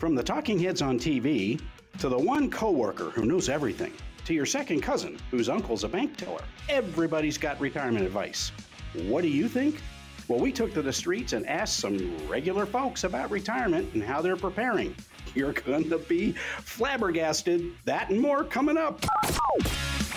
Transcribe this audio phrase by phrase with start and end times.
[0.00, 1.60] From the talking heads on TV
[1.98, 3.92] to the one coworker who knows everything
[4.24, 6.40] to your second cousin whose uncle's a bank teller,
[6.70, 8.50] everybody's got retirement advice.
[8.94, 9.78] What do you think?
[10.26, 14.22] Well, we took to the streets and asked some regular folks about retirement and how
[14.22, 14.96] they're preparing.
[15.34, 17.70] You're going to be flabbergasted.
[17.84, 19.04] That and more coming up.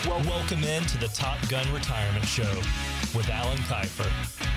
[0.07, 2.55] Well, welcome in to the Top Gun Retirement Show
[3.13, 4.52] with Alan Kifer.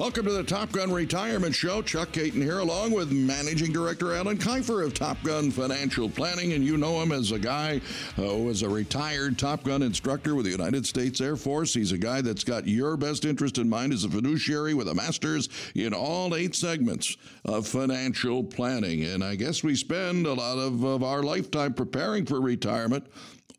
[0.00, 1.82] Welcome to the Top Gun Retirement Show.
[1.82, 6.54] Chuck Caton here, along with Managing Director Alan Kifer of Top Gun Financial Planning.
[6.54, 7.82] And you know him as a guy
[8.16, 11.74] uh, who was a retired Top Gun instructor with the United States Air Force.
[11.74, 14.94] He's a guy that's got your best interest in mind as a fiduciary with a
[14.94, 19.04] master's in all eight segments of financial planning.
[19.04, 23.06] And I guess we spend a lot of, of our lifetime preparing for retirement.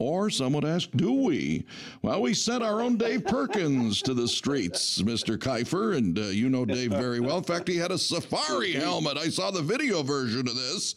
[0.02, 1.64] Or some would ask, do we?
[2.02, 5.38] Well, we sent our own Dave Perkins to the streets, Mr.
[5.38, 7.38] Kifer, and uh, you know Dave very well.
[7.38, 9.18] In fact, he had a safari helmet.
[9.18, 10.96] I saw the video version of this,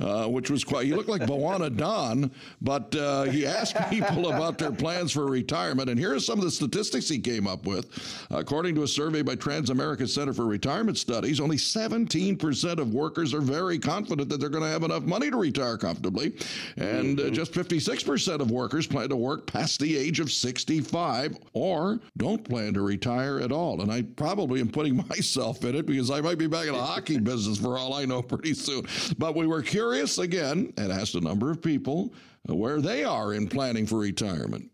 [0.00, 2.30] uh, which was quite, he looked like Bwana Don,
[2.60, 5.88] but uh, he asked people about their plans for retirement.
[5.88, 7.86] And here are some of the statistics he came up with.
[8.30, 13.40] According to a survey by Transamerica Center for Retirement Studies, only 17% of workers are
[13.40, 16.36] very confident that they're going to have enough money to retire comfortably,
[16.76, 22.00] and uh, just 56% of workers plan to work past the age of 65 or
[22.16, 23.80] don't plan to retire at all.
[23.80, 26.82] And I probably am putting myself in it because I might be back in the
[26.82, 28.86] hockey business for all I know pretty soon.
[29.18, 29.85] But we were curious
[30.18, 32.12] again and asked a number of people
[32.44, 34.70] where they are in planning for retirement.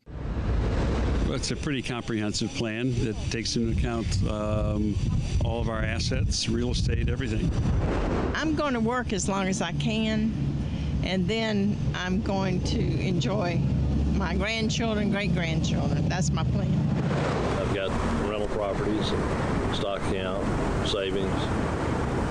[1.28, 4.94] It's a pretty comprehensive plan that takes into account um,
[5.44, 7.50] all of our assets, real estate, everything.
[8.34, 10.32] I'm going to work as long as I can,
[11.04, 13.58] and then I'm going to enjoy
[14.14, 16.06] my grandchildren, great grandchildren.
[16.08, 16.70] That's my plan.
[17.58, 17.90] I've got
[18.28, 19.06] rental properties,
[19.74, 20.46] stock account,
[20.86, 21.32] savings,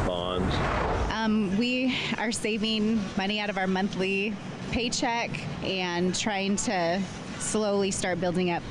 [0.06, 1.01] bonds.
[1.22, 4.34] Um, we are saving money out of our monthly
[4.72, 5.30] paycheck
[5.64, 7.00] and trying to
[7.38, 8.64] slowly start building up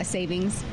[0.00, 0.64] a savings.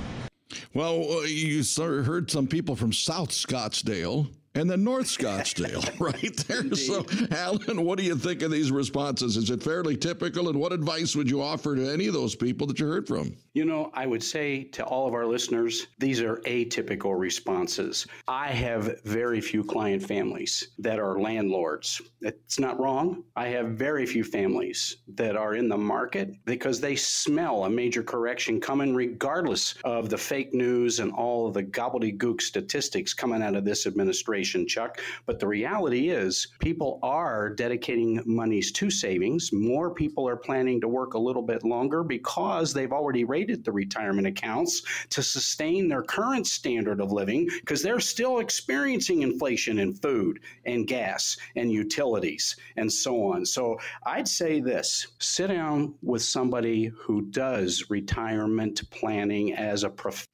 [0.74, 6.74] Well, uh, you heard some people from South Scottsdale and then North Scottsdale right there.
[6.76, 9.38] So, Alan, what do you think of these responses?
[9.38, 10.50] Is it fairly typical?
[10.50, 13.36] And what advice would you offer to any of those people that you heard from?
[13.54, 18.08] You know, I would say to all of our listeners, these are atypical responses.
[18.26, 22.02] I have very few client families that are landlords.
[22.22, 23.26] It's not wrong.
[23.36, 28.04] I have very few families that are in the market because they smell a major
[28.04, 33.58] correction coming, regardless of the fake news and all of the gobbledygook statistics coming out
[33.58, 35.02] of this administration, Chuck.
[35.26, 39.52] But the reality is, people are dedicating monies to savings.
[39.52, 43.72] More people are planning to work a little bit longer because they've already rated the
[43.72, 49.96] retirement accounts to sustain their current standard of living because they're still experiencing inflation in
[49.96, 53.44] food and gas and utilities and so on.
[53.44, 60.31] So I'd say this sit down with somebody who does retirement planning as a profession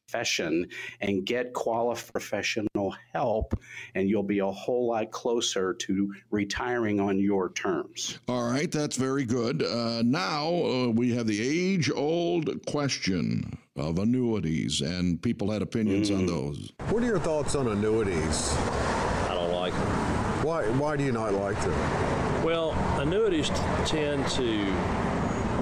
[1.01, 3.59] and get qualified professional help,
[3.95, 8.19] and you'll be a whole lot closer to retiring on your terms.
[8.27, 9.63] All right, that's very good.
[9.63, 16.09] Uh, now uh, we have the age old question of annuities, and people had opinions
[16.09, 16.71] on those.
[16.89, 18.53] What are your thoughts on annuities?
[18.55, 20.43] I don't like them.
[20.43, 22.43] Why, why do you not like them?
[22.43, 24.73] Well, annuities t- tend to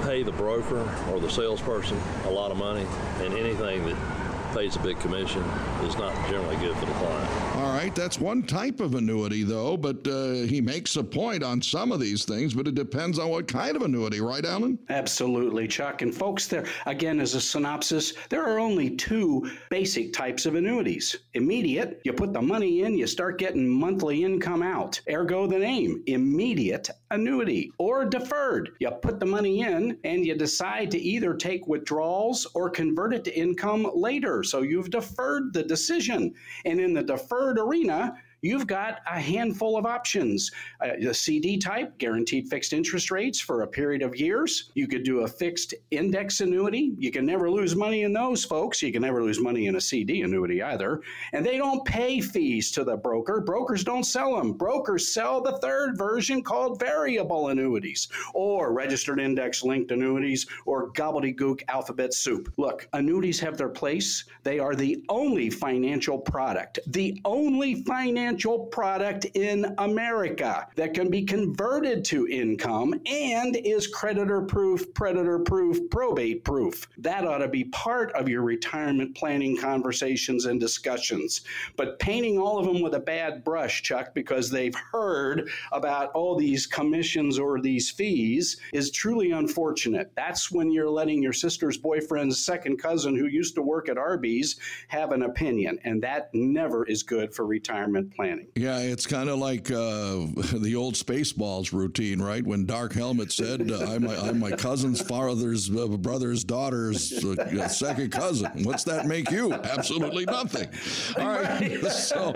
[0.03, 2.85] pay the broker or the salesperson a lot of money,
[3.19, 4.24] and anything that
[4.55, 5.43] pays a big commission
[5.83, 7.55] is not generally good for the client.
[7.57, 11.61] All right, that's one type of annuity, though, but uh, he makes a point on
[11.61, 14.79] some of these things, but it depends on what kind of annuity, right, Alan?
[14.87, 16.03] Absolutely, Chuck.
[16.03, 21.17] And folks, there again, as a synopsis, there are only two basic types of annuities.
[21.33, 25.01] Immediate, you put the money in, you start getting monthly income out.
[25.11, 27.71] Ergo the name, immediate annuity.
[27.79, 32.69] Or deferred, you put the money in and you decide to either take withdrawals or
[32.69, 34.43] convert it to income later.
[34.43, 36.33] So you've deferred the decision.
[36.65, 40.51] And in the deferred arena, you've got a handful of options.
[40.81, 44.71] Uh, the CD type, guaranteed fixed interest rates for a period of years.
[44.75, 46.93] You could do a fixed index annuity.
[46.97, 48.81] You can never lose money in those, folks.
[48.81, 51.01] You can never lose money in a CD annuity either.
[51.33, 53.41] And they don't pay fees to the broker.
[53.41, 54.53] Brokers don't sell them.
[54.53, 61.63] Brokers sell the third version called variable annuities or registered index linked annuities or gobbledygook
[61.67, 62.51] alphabet soup.
[62.57, 64.25] Look, annuities have their place.
[64.43, 68.34] They are the only financial product, the only financial
[68.71, 75.79] product in America that can be converted to income and is creditor proof, predator proof,
[75.89, 76.87] probate proof.
[76.97, 81.41] That ought to be part of your retirement planning conversations and discussions.
[81.75, 86.35] But painting all of them with a bad brush, Chuck, because they've heard about all
[86.35, 90.11] these commissions or these fees is truly unfortunate.
[90.15, 94.57] That's when you're letting your sister's boyfriend's second cousin who used to work at Arby's
[94.87, 95.79] have an opinion.
[95.83, 98.47] And that never is good for retirement planning.
[98.55, 100.25] Yeah, it's kind of like uh,
[100.59, 102.45] the old Spaceballs routine, right?
[102.45, 107.67] When Dark Helmet said, uh, I'm, my, I'm, my, cousin's father's uh, brother's daughter's uh,
[107.67, 108.63] second cousin.
[108.63, 109.53] What's that make you?
[109.53, 110.69] Absolutely nothing.
[111.21, 111.83] All right.
[111.91, 112.31] so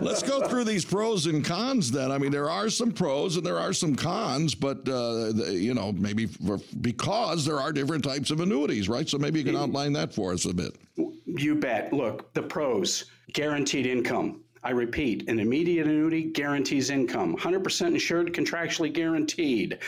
[0.00, 2.12] let's go through these pros and cons then.
[2.12, 5.92] I mean, there are some pros and there are some cons, but, uh, you know,
[5.92, 6.28] maybe
[6.80, 9.08] because there are different types of annuities, right?
[9.08, 10.76] So maybe you can outline that for us a bit.
[11.26, 11.92] You bet.
[11.92, 14.41] Look, the pros guaranteed income.
[14.64, 19.78] I repeat, an immediate annuity guarantees income, 100% insured, contractually guaranteed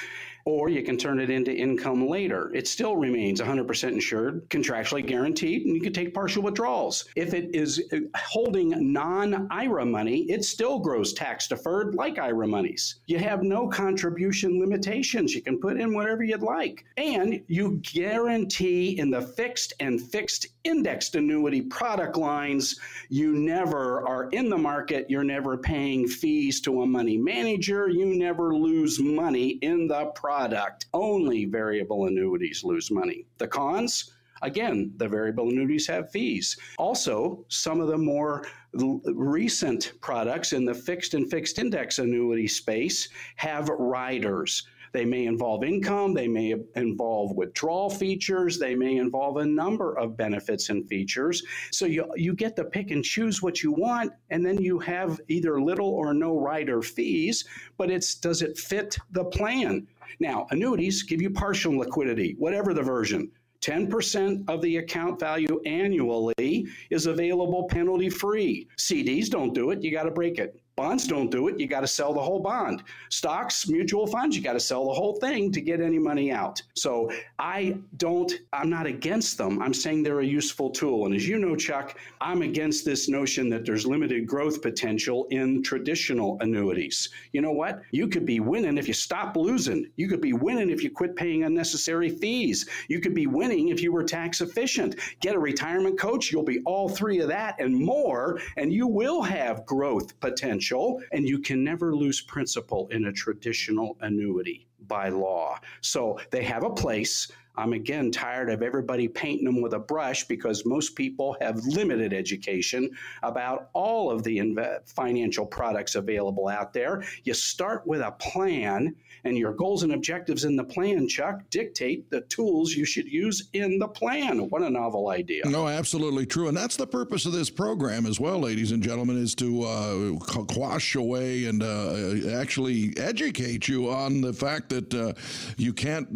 [0.44, 2.50] or you can turn it into income later.
[2.54, 7.06] It still remains 100% insured, contractually guaranteed, and you can take partial withdrawals.
[7.16, 12.46] If it is uh, holding non IRA money, it still grows tax deferred like IRA
[12.46, 12.96] monies.
[13.06, 15.34] You have no contribution limitations.
[15.34, 16.84] You can put in whatever you'd like.
[16.96, 24.28] And you guarantee in the fixed and fixed indexed annuity product lines, you never are
[24.30, 29.58] in the market, you're never paying fees to a money manager, you never lose money
[29.62, 30.86] in the product.
[30.92, 33.26] Only variable annuities lose money.
[33.38, 34.10] The cons?
[34.42, 36.58] Again, the variable annuities have fees.
[36.76, 43.08] Also, some of the more recent products in the fixed and fixed index annuity space
[43.36, 44.66] have riders.
[44.94, 50.16] They may involve income, they may involve withdrawal features, they may involve a number of
[50.16, 51.42] benefits and features.
[51.72, 55.20] So you, you get to pick and choose what you want, and then you have
[55.26, 57.44] either little or no rider fees,
[57.76, 59.88] but it's does it fit the plan?
[60.20, 63.32] Now, annuities give you partial liquidity, whatever the version.
[63.62, 68.68] 10% of the account value annually is available penalty free.
[68.78, 70.60] CDs don't do it, you got to break it.
[70.76, 71.60] Bonds don't do it.
[71.60, 72.82] You got to sell the whole bond.
[73.08, 76.60] Stocks, mutual funds, you got to sell the whole thing to get any money out.
[76.74, 79.62] So I don't, I'm not against them.
[79.62, 81.06] I'm saying they're a useful tool.
[81.06, 85.62] And as you know, Chuck, I'm against this notion that there's limited growth potential in
[85.62, 87.08] traditional annuities.
[87.32, 87.80] You know what?
[87.92, 89.88] You could be winning if you stop losing.
[89.94, 92.68] You could be winning if you quit paying unnecessary fees.
[92.88, 94.96] You could be winning if you were tax efficient.
[95.20, 99.22] Get a retirement coach, you'll be all three of that and more, and you will
[99.22, 105.08] have growth potential potential, and you can never lose principal in a traditional annuity by
[105.08, 105.58] law.
[105.80, 107.30] So they have a place.
[107.56, 112.12] I'm again tired of everybody painting them with a brush because most people have limited
[112.12, 112.90] education
[113.22, 117.04] about all of the inv- financial products available out there.
[117.22, 122.10] You start with a plan and your goals and objectives in the plan, Chuck, dictate
[122.10, 124.50] the tools you should use in the plan.
[124.50, 125.42] What a novel idea.
[125.46, 126.48] No, absolutely true.
[126.48, 130.18] And that's the purpose of this program as well, ladies and gentlemen, is to uh,
[130.18, 135.14] quash away and uh, actually educate you on the fact that uh,
[135.56, 136.06] you can't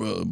[0.00, 0.24] uh,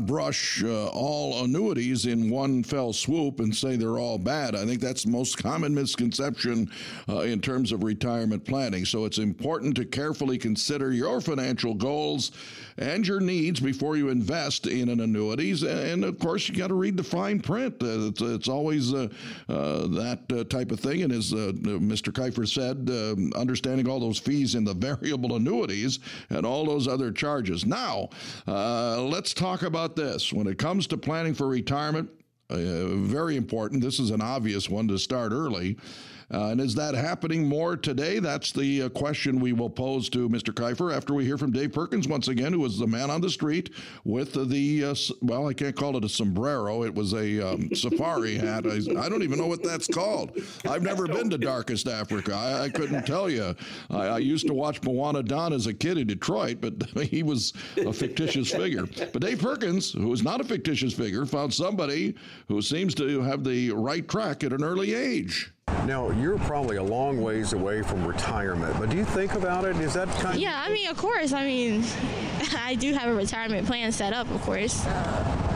[0.00, 4.54] broad brush uh, all annuities in one fell swoop and say they're all bad.
[4.54, 6.70] I think that's the most common misconception
[7.08, 8.84] uh, in terms of retirement planning.
[8.84, 12.32] So it's important to carefully consider your financial goals
[12.80, 15.62] and your needs before you invest in an annuities.
[15.62, 17.74] And of course, you got to read the fine print.
[17.82, 19.08] Uh, it's, it's, always uh,
[19.48, 21.02] uh, that type of thing.
[21.02, 22.12] And as Mr.
[22.12, 25.98] Kifer said, um, understanding all those fees in the variable annuities
[26.30, 27.64] and all those other charges.
[27.64, 28.08] Now,
[28.46, 30.32] let's talk about this.
[30.32, 32.10] When it comes to planning for retirement,
[32.50, 33.82] uh, very important.
[33.82, 35.76] This is an obvious one to start early.
[36.32, 38.20] Uh, and is that happening more today?
[38.20, 40.54] That's the uh, question we will pose to Mr.
[40.54, 43.30] Kifer after we hear from Dave Perkins once again, who was the man on the
[43.30, 43.70] street
[44.04, 46.84] with the, uh, well, I can't call it a sombrero.
[46.84, 48.64] It was a um, safari hat.
[48.64, 50.38] I, I, don't even know what that's called.
[50.68, 52.34] I've never been to darkest Africa.
[52.34, 53.56] I, I couldn't tell you.
[53.90, 56.74] I, I, used to watch Bwana Don as a kid in Detroit, but
[57.08, 58.86] he was a fictitious figure.
[59.12, 62.14] But Dave Perkins, who is not a fictitious figure, found somebody
[62.46, 65.52] who seems to have the right track at an early age.
[65.86, 69.76] Now, you're probably a long ways away from retirement, but do you think about it?
[69.76, 71.32] Is that kind Yeah, I mean, of course.
[71.32, 71.84] I mean,
[72.56, 74.84] I do have a retirement plan set up, of course.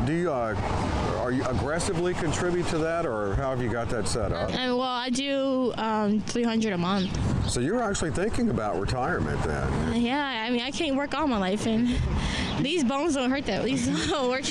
[0.07, 0.55] Do you, uh,
[1.21, 4.51] are you aggressively contribute to that, or how have you got that set up?
[4.51, 7.51] And, well, I do um, 300 a month.
[7.51, 10.01] So you're actually thinking about retirement then?
[10.03, 11.89] Yeah, I mean, I can't work all my life, and
[12.61, 13.65] these bones don't hurt that.
[13.65, 14.45] These don't work.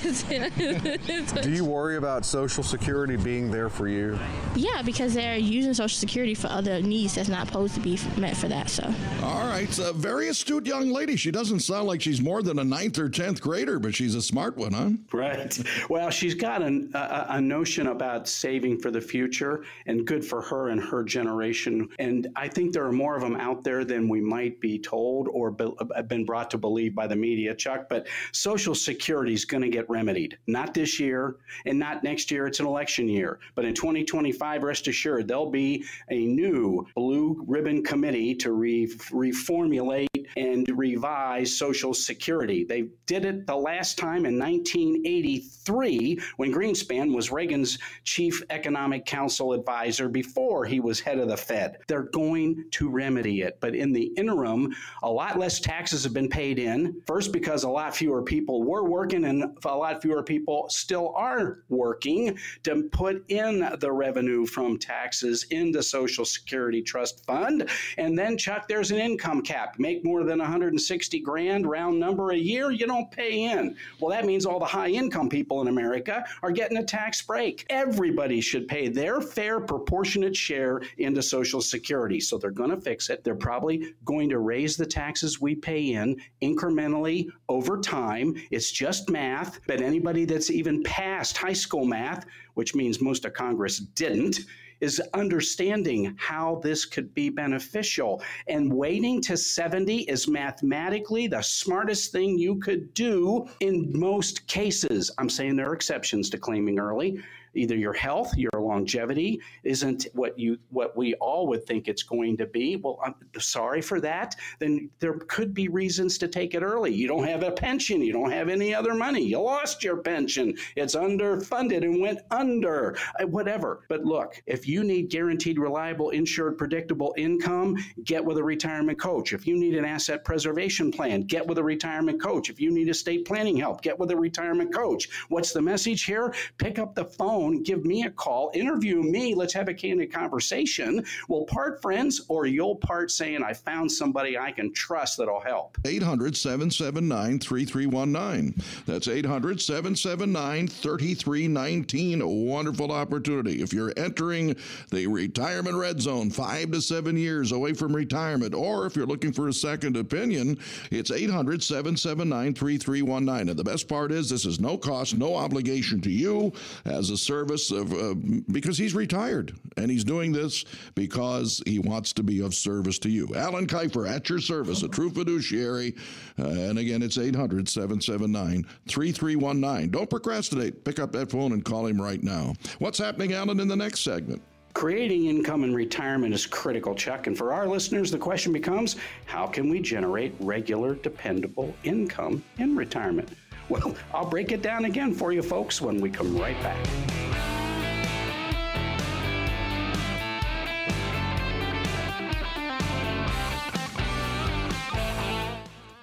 [1.41, 4.19] Do you worry about Social Security being there for you?
[4.55, 8.37] Yeah, because they're using Social Security for other needs that's not supposed to be meant
[8.37, 8.69] for that.
[8.69, 8.83] So.
[9.23, 11.15] All right, so a very astute young lady.
[11.15, 14.21] She doesn't sound like she's more than a ninth or tenth grader, but she's a
[14.21, 14.89] smart one, huh?
[15.11, 15.57] Right.
[15.89, 20.41] Well, she's got an, a, a notion about saving for the future, and good for
[20.41, 21.89] her and her generation.
[21.99, 25.27] And I think there are more of them out there than we might be told
[25.29, 27.87] or be, uh, been brought to believe by the media, Chuck.
[27.93, 30.39] But Social Security is going to get remedied.
[30.47, 31.35] Not this year
[31.67, 32.47] and not next year.
[32.47, 33.37] It's an election year.
[33.53, 40.07] But in 2025, rest assured, there'll be a new blue ribbon committee to re- reformulate
[40.37, 42.63] and revise Social Security.
[42.63, 49.53] They did it the last time in 1983 when Greenspan was Reagan's chief economic council
[49.53, 51.77] advisor before he was head of the Fed.
[51.87, 53.59] They're going to remedy it.
[53.59, 54.73] But in the interim,
[55.03, 57.01] a lot less taxes have been paid in.
[57.05, 61.63] First, because a lot fewer people were working and a lot fewer people still are
[61.69, 67.69] working to put in the revenue from taxes in the Social Security Trust Fund.
[67.97, 69.79] And then, Chuck, there's an income cap.
[69.79, 73.75] Make more than 160 grand round number a year, you don't pay in.
[73.99, 77.65] Well, that means all the high income people in America are getting a tax break.
[77.69, 82.19] Everybody should pay their fair proportionate share into Social Security.
[82.19, 83.23] So they're going to fix it.
[83.23, 88.35] They're probably going to raise the taxes we pay in incrementally over time.
[88.51, 93.33] It's just math, but anybody that's even passed high school math, which means most of
[93.33, 94.39] Congress didn't,
[94.81, 98.21] is understanding how this could be beneficial.
[98.47, 105.09] And waiting to 70 is mathematically the smartest thing you could do in most cases.
[105.17, 107.21] I'm saying there are exceptions to claiming early
[107.55, 112.37] either your health, your longevity isn't what you what we all would think it's going
[112.37, 112.75] to be.
[112.75, 114.35] Well, I'm sorry for that.
[114.59, 116.93] Then there could be reasons to take it early.
[116.93, 118.01] You don't have a pension.
[118.01, 119.23] You don't have any other money.
[119.23, 120.55] You lost your pension.
[120.75, 122.97] It's underfunded and went under.
[123.19, 123.85] Uh, whatever.
[123.89, 129.33] But look, if you need guaranteed, reliable, insured, predictable income, get with a retirement coach.
[129.33, 132.49] If you need an asset preservation plan, get with a retirement coach.
[132.49, 135.09] If you need estate planning help, get with a retirement coach.
[135.29, 136.33] What's the message here?
[136.57, 140.11] Pick up the phone phone, give me a call, interview me, let's have a candid
[140.11, 141.03] conversation.
[141.27, 145.77] We'll part friends, or you'll part saying, I found somebody I can trust that'll help.
[145.85, 148.61] 800 779 3319.
[148.85, 152.21] That's 800 779 3319.
[152.21, 153.61] A wonderful opportunity.
[153.61, 154.55] If you're entering
[154.91, 159.33] the retirement red zone, five to seven years away from retirement, or if you're looking
[159.33, 160.57] for a second opinion,
[160.91, 163.49] it's 800 779 3319.
[163.49, 166.53] And the best part is, this is no cost, no obligation to you
[166.85, 168.13] as a service of, uh,
[168.51, 173.09] because he's retired and he's doing this because he wants to be of service to
[173.09, 173.27] you.
[173.35, 175.95] Alan Kifer at your service, a true fiduciary.
[176.37, 179.89] Uh, and again, it's 800 779 3319.
[179.89, 180.85] Don't procrastinate.
[180.85, 182.53] Pick up that phone and call him right now.
[182.77, 184.39] What's happening, Alan, in the next segment?
[184.75, 187.25] Creating income in retirement is critical, Chuck.
[187.25, 192.75] And for our listeners, the question becomes how can we generate regular, dependable income in
[192.75, 193.29] retirement?
[193.69, 197.62] Well, I'll break it down again for you folks when we come right back.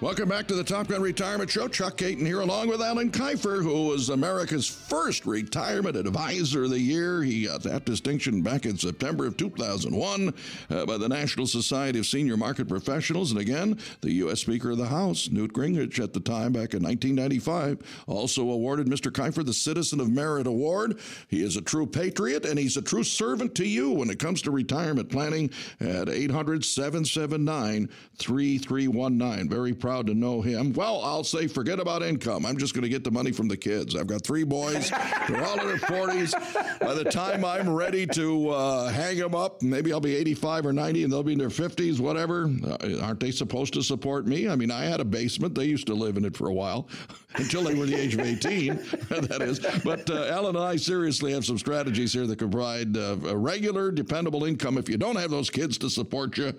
[0.01, 1.67] Welcome back to the Top Gun Retirement Show.
[1.67, 6.79] Chuck Caton here, along with Alan Kifer, who was America's first retirement advisor of the
[6.79, 7.21] year.
[7.21, 10.33] He got that distinction back in September of 2001
[10.71, 13.29] uh, by the National Society of Senior Market Professionals.
[13.29, 14.41] And again, the U.S.
[14.41, 19.11] Speaker of the House, Newt Gingrich, at the time back in 1995, also awarded Mr.
[19.11, 20.99] Kifer the Citizen of Merit Award.
[21.27, 24.41] He is a true patriot and he's a true servant to you when it comes
[24.41, 29.47] to retirement planning at 800 779 3319.
[29.47, 30.71] Very proud proud to know him.
[30.71, 32.45] Well, I'll say forget about income.
[32.45, 33.93] I'm just going to get the money from the kids.
[33.93, 34.89] I've got three boys.
[35.27, 36.79] They're all in their 40s.
[36.79, 40.71] By the time I'm ready to uh, hang them up, maybe I'll be 85 or
[40.71, 42.49] 90 and they'll be in their 50s, whatever.
[42.65, 44.47] Uh, aren't they supposed to support me?
[44.47, 45.55] I mean, I had a basement.
[45.55, 46.87] They used to live in it for a while
[47.35, 48.75] until they were the age of 18,
[49.09, 49.59] that is.
[49.83, 53.35] But uh, Alan and I seriously have some strategies here that can provide uh, a
[53.35, 56.53] regular, dependable income if you don't have those kids to support you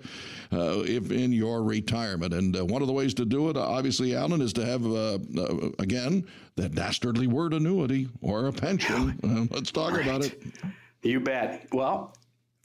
[0.51, 2.33] uh, if in your retirement.
[2.33, 5.19] And uh, one of the ways to do it, obviously, Alan, is to have, uh,
[5.37, 6.25] uh, again,
[6.55, 9.17] that dastardly word annuity or a pension.
[9.51, 10.05] let's talk right.
[10.05, 10.41] about it.
[11.01, 11.67] You bet.
[11.71, 12.15] Well,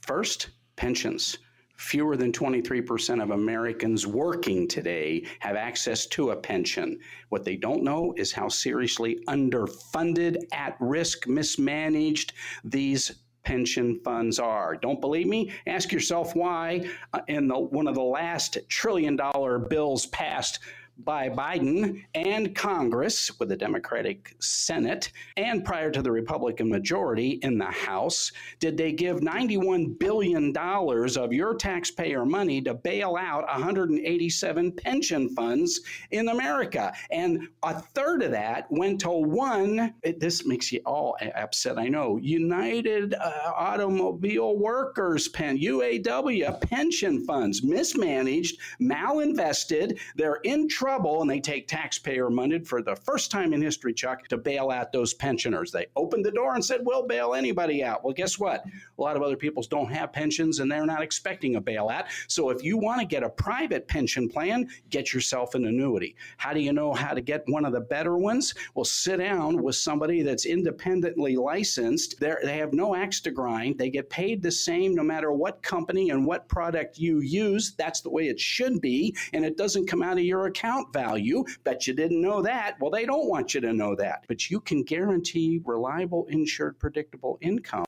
[0.01, 1.37] first, pensions.
[1.79, 6.99] Fewer than 23% of Americans working today have access to a pension.
[7.29, 12.33] What they don't know is how seriously underfunded, at risk, mismanaged
[12.65, 14.75] these pension funds are.
[14.75, 15.53] Don't believe me?
[15.67, 20.59] Ask yourself why uh, in the, one of the last trillion dollar bills passed
[21.03, 27.57] by Biden and Congress with the Democratic Senate and prior to the Republican majority in
[27.57, 34.71] the House did they give $91 billion of your taxpayer money to bail out 187
[34.73, 36.93] pension funds in America.
[37.11, 41.87] And a third of that went to one, it, this makes you all upset, I
[41.87, 49.99] know, United uh, Automobile Workers Pen, UAW pension funds, mismanaged, malinvested.
[50.15, 54.27] They're in trouble and they take taxpayer money for the first time in history, Chuck,
[54.27, 55.71] to bail out those pensioners.
[55.71, 58.03] They opened the door and said, we'll bail anybody out.
[58.03, 58.65] Well, guess what?
[58.65, 62.05] A lot of other people don't have pensions and they're not expecting a bailout.
[62.27, 66.15] So if you want to get a private pension plan, get yourself an annuity.
[66.37, 68.55] How do you know how to get one of the better ones?
[68.73, 72.19] Well, sit down with somebody that's independently licensed.
[72.19, 73.77] They're, they have no axe to grind.
[73.77, 77.75] They get paid the same no matter what company and what product you use.
[77.77, 79.15] That's the way it should be.
[79.33, 81.43] And it doesn't come out of your account value.
[81.63, 82.75] Bet you didn't know that.
[82.79, 84.25] Well, they don't want you to know that.
[84.27, 87.85] But you can guarantee reliable, insured, predictable income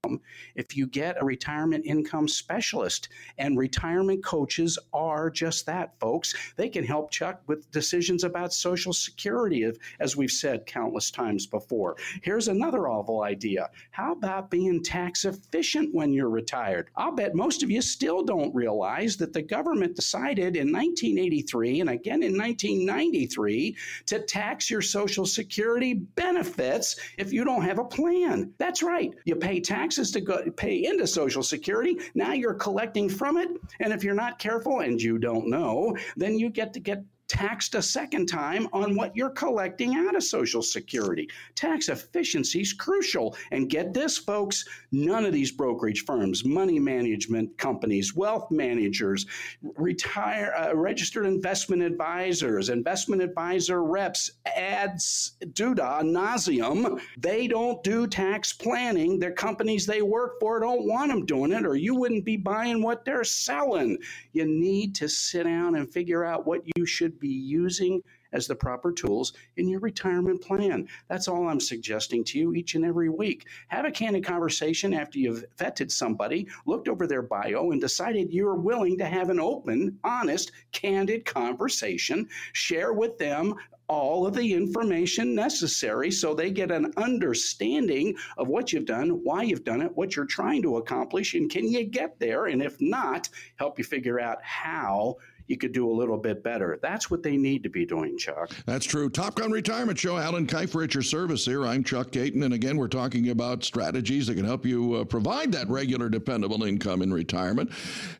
[0.55, 3.09] if you get a retirement income specialist.
[3.37, 6.33] And retirement coaches are just that, folks.
[6.55, 11.97] They can help Chuck with decisions about Social Security, as we've said countless times before.
[12.21, 13.69] Here's another awful idea.
[13.91, 16.89] How about being tax efficient when you're retired?
[16.95, 21.89] I'll bet most of you still don't realize that the government decided in 1983 and
[21.89, 22.37] again in
[22.79, 23.75] 1993
[24.07, 28.53] to tax your Social Security benefits if you don't have a plan.
[28.57, 29.13] That's right.
[29.25, 31.97] You pay taxes to go pay into Social Security.
[32.15, 33.49] Now you're collecting from it.
[33.79, 37.75] And if you're not careful and you don't know, then you get to get taxed
[37.75, 41.29] a second time on what you're collecting out of Social Security.
[41.55, 43.37] Tax efficiency is crucial.
[43.51, 49.25] And get this, folks none of these brokerage firms, money management companies, wealth managers,
[49.61, 58.51] retire, uh, registered investment advisors, investment advisor reps, ads duda nauseum, they don't do tax
[58.51, 59.17] planning.
[59.19, 62.83] Their companies they work for don't want them doing it, or you wouldn't be buying
[62.83, 63.97] what they're selling.
[64.33, 68.01] You need to sit down and figure out what you should be using
[68.33, 70.87] as the proper tools in your retirement plan.
[71.09, 73.45] That's all I'm suggesting to you each and every week.
[73.67, 78.55] Have a candid conversation after you've vetted somebody, looked over their bio, and decided you're
[78.55, 82.27] willing to have an open, honest, candid conversation.
[82.53, 83.55] Share with them
[83.91, 89.43] all of the information necessary so they get an understanding of what you've done, why
[89.43, 92.45] you've done it, what you're trying to accomplish, and can you get there?
[92.45, 95.17] And if not, help you figure out how
[95.51, 96.79] you could do a little bit better.
[96.81, 98.51] That's what they need to be doing, Chuck.
[98.65, 99.09] That's true.
[99.09, 100.17] Top Gun Retirement Show.
[100.17, 101.65] Alan Kifer at your service here.
[101.65, 105.51] I'm Chuck Caton, and again, we're talking about strategies that can help you uh, provide
[105.51, 107.69] that regular, dependable income in retirement.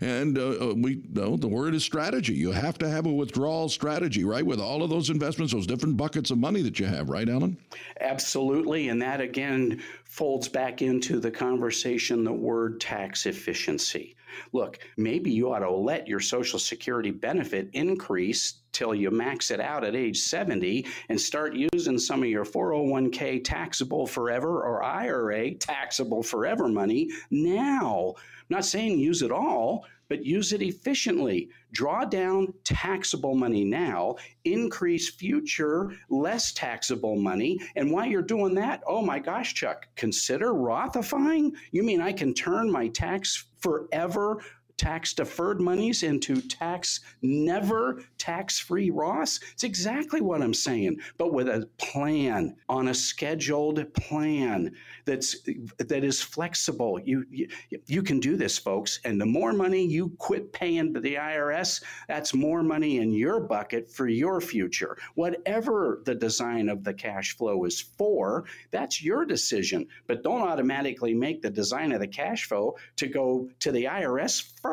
[0.02, 2.34] And uh, uh we know the word is strategy.
[2.34, 4.46] You have to have a withdrawal strategy, right?
[4.46, 7.58] With all of those investments, those different buckets of money that you have, right, Alan?
[8.02, 8.90] Absolutely.
[8.90, 14.18] And that again folds back into the conversation the word tax efficiency.
[14.54, 19.60] Look, maybe you ought to let your Social Security benefit increase till you max it
[19.60, 25.54] out at age 70 and start using some of your 401k taxable forever or IRA
[25.56, 28.14] taxable forever money now.
[28.18, 31.48] I'm not saying use it all, but use it efficiently.
[31.72, 37.58] Draw down taxable money now, increase future less taxable money.
[37.78, 41.54] And while you're doing that, oh my gosh, Chuck, consider Rothifying?
[41.72, 44.44] You mean I can turn my tax forever
[44.82, 49.40] tax deferred monies into tax never tax free Roths.
[49.54, 54.74] It's exactly what I'm saying, but with a plan on a scheduled plan
[55.06, 55.36] that's
[55.78, 57.00] that is flexible.
[57.00, 57.48] You, you
[57.86, 59.00] you can do this, folks.
[59.06, 63.40] And the more money you quit paying to the IRS, that's more money in your
[63.40, 64.98] bucket for your future.
[65.14, 69.86] Whatever the design of the cash flow is for, that's your decision.
[70.08, 74.42] But don't automatically make the design of the cash flow to go to the IRS
[74.60, 74.71] first.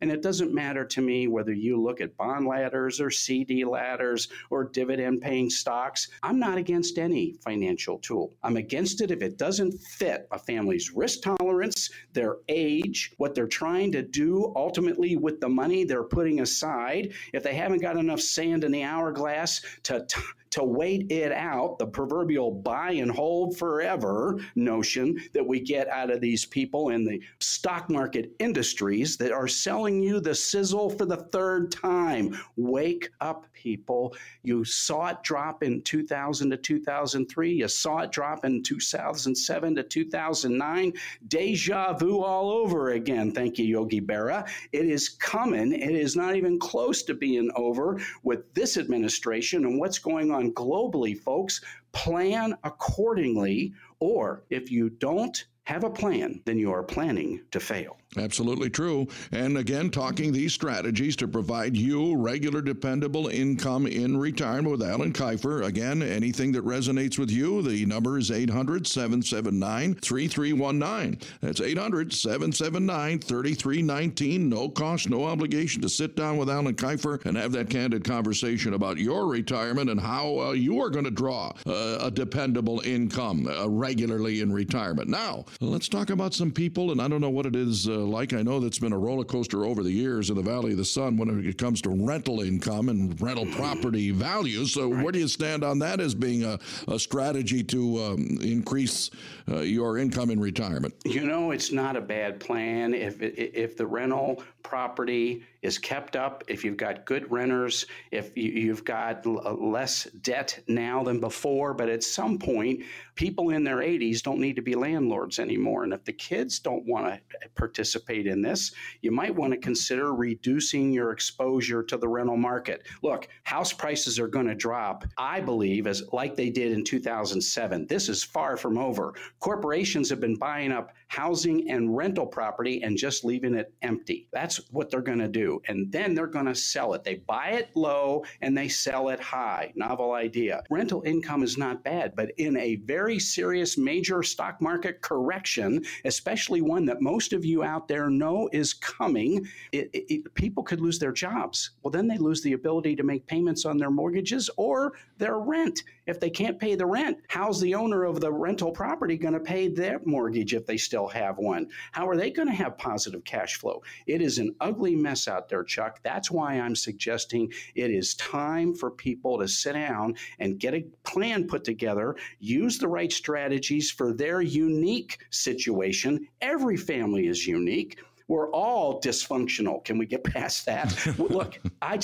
[0.00, 4.28] And it doesn't matter to me whether you look at bond ladders or CD ladders
[4.50, 6.08] or dividend paying stocks.
[6.22, 8.32] I'm not against any financial tool.
[8.42, 13.48] I'm against it if it doesn't fit a family's risk tolerance, their age, what they're
[13.48, 17.12] trying to do ultimately with the money they're putting aside.
[17.32, 20.06] If they haven't got enough sand in the hourglass to,
[20.50, 26.10] to wait it out, the proverbial buy and hold forever notion that we get out
[26.10, 31.04] of these people in the stock market industries that are selling you the sizzle for
[31.04, 32.36] the third time.
[32.56, 34.14] Wake up, people.
[34.42, 37.52] You saw it drop in 2000 to 2003.
[37.52, 40.92] You saw it drop in 2007 to 2009.
[41.26, 43.32] Deja vu all over again.
[43.32, 44.48] Thank you, Yogi Berra.
[44.72, 45.72] It is coming.
[45.72, 50.37] It is not even close to being over with this administration and what's going on
[50.46, 51.60] globally, folks.
[51.92, 57.98] Plan accordingly, or if you don't have a plan, then you are planning to fail.
[58.16, 59.06] Absolutely true.
[59.32, 65.12] And again, talking these strategies to provide you regular, dependable income in retirement with Alan
[65.12, 65.64] Kifer.
[65.66, 71.20] Again, anything that resonates with you, the number is 800 779 3319.
[71.42, 74.48] That's 800 779 3319.
[74.48, 78.72] No cost, no obligation to sit down with Alan Kifer and have that candid conversation
[78.72, 83.46] about your retirement and how uh, you are going to draw uh, a dependable income
[83.46, 85.08] uh, regularly in retirement.
[85.10, 88.32] Now, let's talk about some people, and I don't know what it is uh, like.
[88.32, 90.84] I know that's been a roller coaster over the years in the Valley of the
[90.84, 94.72] Sun when it comes to rental income and rental property values.
[94.72, 95.02] So, right.
[95.02, 96.58] where do you stand on that as being a,
[96.88, 99.10] a strategy to um, increase
[99.48, 100.94] uh, your income in retirement?
[101.04, 106.44] You know, it's not a bad plan if if the rental property is kept up,
[106.46, 111.88] if you've got good renters, if you've got uh, less debt now than before, but
[111.88, 112.82] at some point,
[113.16, 115.82] people in their 80s don't need to be landlords anymore.
[115.82, 120.14] And if the kids don't want to participate in this, you might want to consider
[120.14, 122.86] reducing your exposure to the rental market.
[123.02, 127.86] Look, house prices are going to drop, I believe, as like they did in 2007.
[127.86, 129.14] This is far from over.
[129.40, 134.28] Corporations have been buying up housing and rental property and just leaving it empty.
[134.32, 137.04] That's what they're going to do and then they're going to sell it.
[137.04, 139.72] They buy it low and they sell it high.
[139.74, 140.62] Novel idea.
[140.70, 146.60] Rental income is not bad, but in a very serious major stock market correction, especially
[146.60, 150.98] one that most of you out there know is coming, it, it, people could lose
[150.98, 151.70] their jobs.
[151.82, 155.82] Well, then they lose the ability to make payments on their mortgages or their rent.
[156.06, 159.40] If they can't pay the rent, how's the owner of the rental property going to
[159.40, 161.68] pay their mortgage if they still have one?
[161.92, 163.82] How are they going to have positive cash flow?
[164.06, 166.00] It is an ugly mess out out there, Chuck.
[166.02, 170.84] That's why I'm suggesting it is time for people to sit down and get a
[171.04, 176.26] plan put together, use the right strategies for their unique situation.
[176.40, 177.98] Every family is unique
[178.28, 179.82] we're all dysfunctional.
[179.86, 180.94] Can we get past that?
[181.18, 181.98] Look, I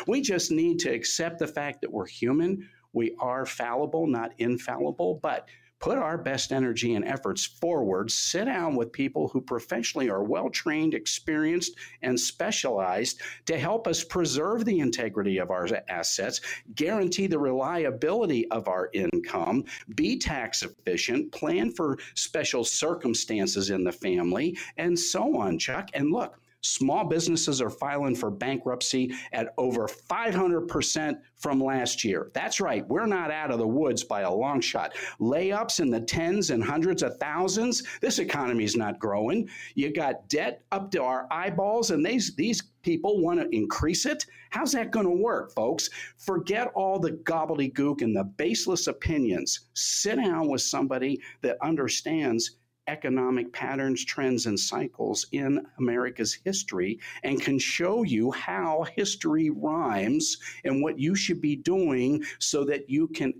[0.08, 2.68] we just need to accept the fact that we're human.
[2.92, 5.48] We are fallible, not infallible, but
[5.84, 10.48] put our best energy and efforts forward, sit down with people who professionally are well
[10.48, 16.40] trained, experienced, and specialized to help us preserve the integrity of our assets,
[16.74, 19.62] guarantee the reliability of our income,
[19.94, 25.90] be tax efficient, plan for special circumstances in the family, and so on, Chuck.
[25.92, 32.30] And look, Small businesses are filing for bankruptcy at over 500% from last year.
[32.32, 34.94] That's right, we're not out of the woods by a long shot.
[35.20, 37.82] Layups in the tens and hundreds of thousands.
[38.00, 39.48] This economy is not growing.
[39.74, 44.24] You got debt up to our eyeballs, and these, these people want to increase it.
[44.48, 45.90] How's that going to work, folks?
[46.16, 49.68] Forget all the gobbledygook and the baseless opinions.
[49.74, 52.52] Sit down with somebody that understands
[52.86, 60.38] economic patterns, trends, and cycles in America's history and can show you how history rhymes
[60.64, 63.32] and what you should be doing so that you can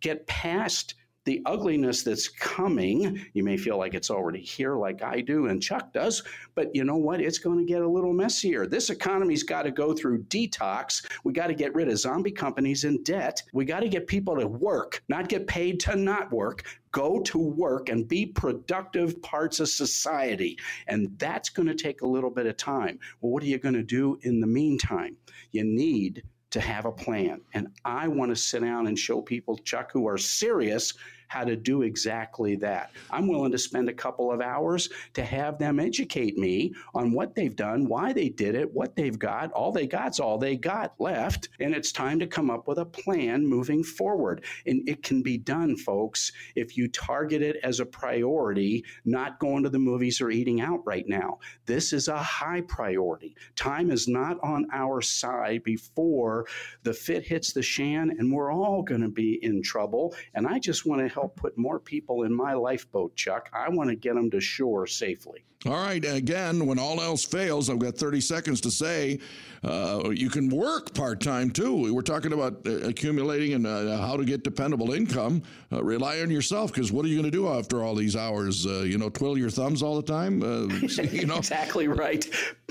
[0.00, 5.20] get past the ugliness that's coming, you may feel like it's already here, like I
[5.20, 6.22] do and Chuck does,
[6.54, 7.20] but you know what?
[7.20, 8.66] It's going to get a little messier.
[8.66, 11.04] This economy's got to go through detox.
[11.22, 13.42] We got to get rid of zombie companies and debt.
[13.52, 16.64] We got to get people to work, not get paid to not work.
[16.92, 20.58] Go to work and be productive parts of society.
[20.88, 22.98] And that's going to take a little bit of time.
[23.20, 25.16] Well, what are you going to do in the meantime?
[25.52, 27.40] You need to have a plan.
[27.54, 30.94] And I want to sit down and show people, Chuck, who are serious
[31.30, 32.90] how to do exactly that.
[33.08, 37.36] I'm willing to spend a couple of hours to have them educate me on what
[37.36, 39.52] they've done, why they did it, what they've got.
[39.52, 41.48] All they got's all they got left.
[41.60, 44.44] And it's time to come up with a plan moving forward.
[44.66, 49.62] And it can be done, folks, if you target it as a priority, not going
[49.62, 51.38] to the movies or eating out right now.
[51.64, 53.36] This is a high priority.
[53.54, 56.46] Time is not on our side before
[56.82, 60.12] the fit hits the shan, and we're all going to be in trouble.
[60.34, 63.50] And I just want to help help put more people in my lifeboat, Chuck.
[63.52, 65.44] I want to get them to shore safely.
[65.66, 66.02] All right.
[66.02, 69.18] Again, when all else fails, I've got 30 seconds to say
[69.62, 71.74] uh, you can work part time too.
[71.76, 75.42] We were talking about uh, accumulating and uh, how to get dependable income.
[75.70, 78.64] Uh, rely on yourself because what are you going to do after all these hours?
[78.64, 80.42] Uh, you know, twiddle your thumbs all the time.
[80.42, 80.74] Uh,
[81.12, 82.26] you know, exactly right.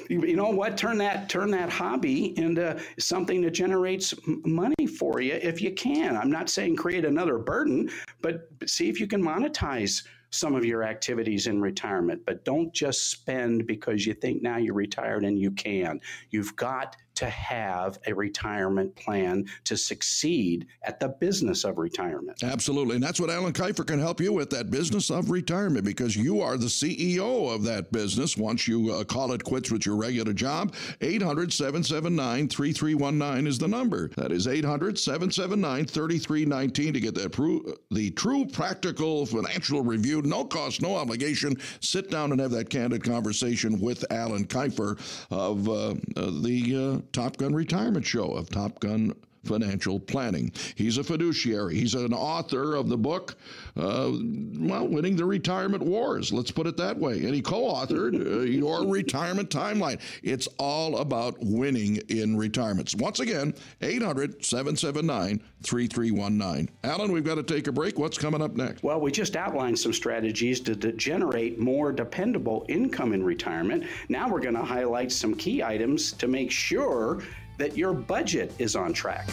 [0.10, 0.75] You know what?
[0.75, 6.17] Turn that turn that hobby into something that generates money for you if you can.
[6.17, 10.83] I'm not saying create another burden, but see if you can monetize some of your
[10.83, 12.21] activities in retirement.
[12.25, 15.99] But don't just spend because you think now you're retired and you can.
[16.29, 22.41] You've got to have a retirement plan to succeed at the business of retirement.
[22.43, 22.95] Absolutely.
[22.95, 26.39] And that's what Alan Kifer can help you with that business of retirement because you
[26.39, 30.32] are the CEO of that business once you uh, call it quits with your regular
[30.32, 30.73] job.
[31.01, 34.08] 800 779 3319 is the number.
[34.15, 40.82] That is 800 779 3319 to get pro- the true practical financial review, no cost,
[40.82, 41.58] no obligation.
[41.82, 44.97] Sit down and have that candid conversation with Alan Kifer
[45.32, 50.52] of uh, uh, the uh, Top Gun Retirement Show of Top Gun financial planning.
[50.75, 51.75] He's a fiduciary.
[51.75, 53.36] He's an author of the book,
[53.78, 54.12] uh,
[54.60, 56.32] well, Winning the Retirement Wars.
[56.32, 57.23] Let's put it that way.
[57.25, 59.99] And he co authored uh, Your Retirement Timeline.
[60.23, 62.95] It's all about winning in retirements.
[62.95, 66.69] Once again, 800 779 3319.
[66.84, 67.99] Alan, we've got to take a break.
[67.99, 68.84] What's coming up next?
[68.84, 73.86] Well, we just outlined some strategies to, to generate more dependable income in retirement.
[74.08, 77.21] Now we're going to highlight some key items to make sure
[77.60, 79.28] that your budget is on track.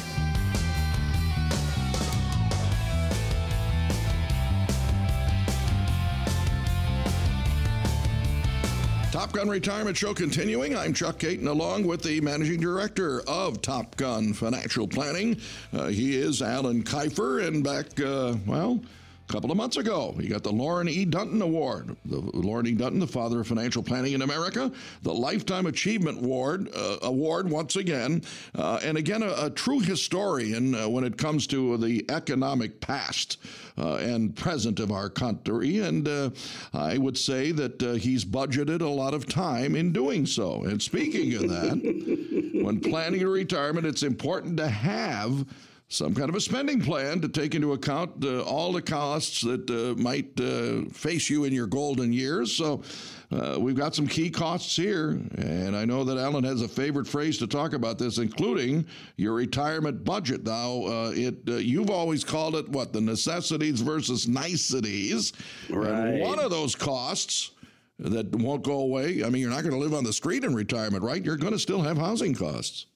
[9.12, 10.76] Top Gun Retirement Show continuing.
[10.76, 15.40] I'm Chuck Caton, along with the managing director of Top Gun Financial Planning.
[15.72, 18.80] Uh, he is Alan Kifer, and back, uh, well,
[19.28, 20.14] a couple of months ago.
[20.20, 21.04] He got the Loren E.
[21.04, 21.96] Dunton Award.
[22.04, 22.72] The Loren E.
[22.72, 24.70] Dunton, the father of financial planning in America,
[25.02, 28.22] the Lifetime Achievement Award, uh, award once again,
[28.54, 33.38] uh, and again a, a true historian uh, when it comes to the economic past
[33.78, 35.80] uh, and present of our country.
[35.80, 36.30] And uh,
[36.72, 40.62] I would say that uh, he's budgeted a lot of time in doing so.
[40.62, 45.46] And speaking of that, when planning a retirement, it's important to have
[45.88, 49.70] some kind of a spending plan to take into account uh, all the costs that
[49.70, 52.52] uh, might uh, face you in your golden years.
[52.52, 52.82] So
[53.30, 57.06] uh, we've got some key costs here, and I know that Alan has a favorite
[57.06, 58.84] phrase to talk about this, including
[59.16, 60.44] your retirement budget.
[60.44, 65.32] Now, uh, it uh, you've always called it what the necessities versus niceties,
[65.70, 65.90] right?
[65.90, 67.52] And one of those costs
[67.98, 69.24] that won't go away.
[69.24, 71.24] I mean, you're not going to live on the street in retirement, right?
[71.24, 72.86] You're going to still have housing costs.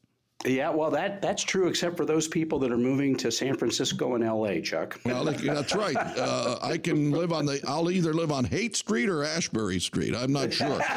[0.46, 4.14] Yeah, well, that that's true, except for those people that are moving to San Francisco
[4.14, 4.62] and L.A.
[4.62, 4.98] Chuck.
[5.04, 5.96] Well, that's right.
[5.96, 7.60] Uh, I can live on the.
[7.68, 10.14] I'll either live on Haight Street or Ashbury Street.
[10.16, 10.80] I'm not sure.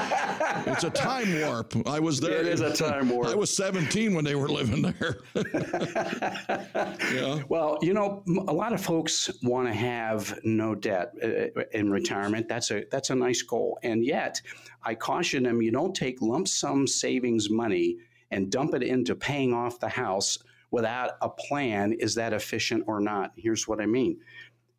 [0.65, 1.75] it's a time warp.
[1.85, 2.39] I was there.
[2.39, 3.27] It is a time warp.
[3.27, 5.17] I was 17 when they were living there.
[7.13, 7.43] yeah.
[7.49, 12.47] Well, you know, a lot of folks want to have no debt uh, in retirement.
[12.47, 14.41] That's a that's a nice goal, and yet
[14.83, 17.97] I caution them: you don't take lump sum savings money
[18.33, 20.39] and dump it into paying off the house
[20.71, 23.31] without a plan, is that efficient or not?
[23.37, 24.19] Here's what I mean.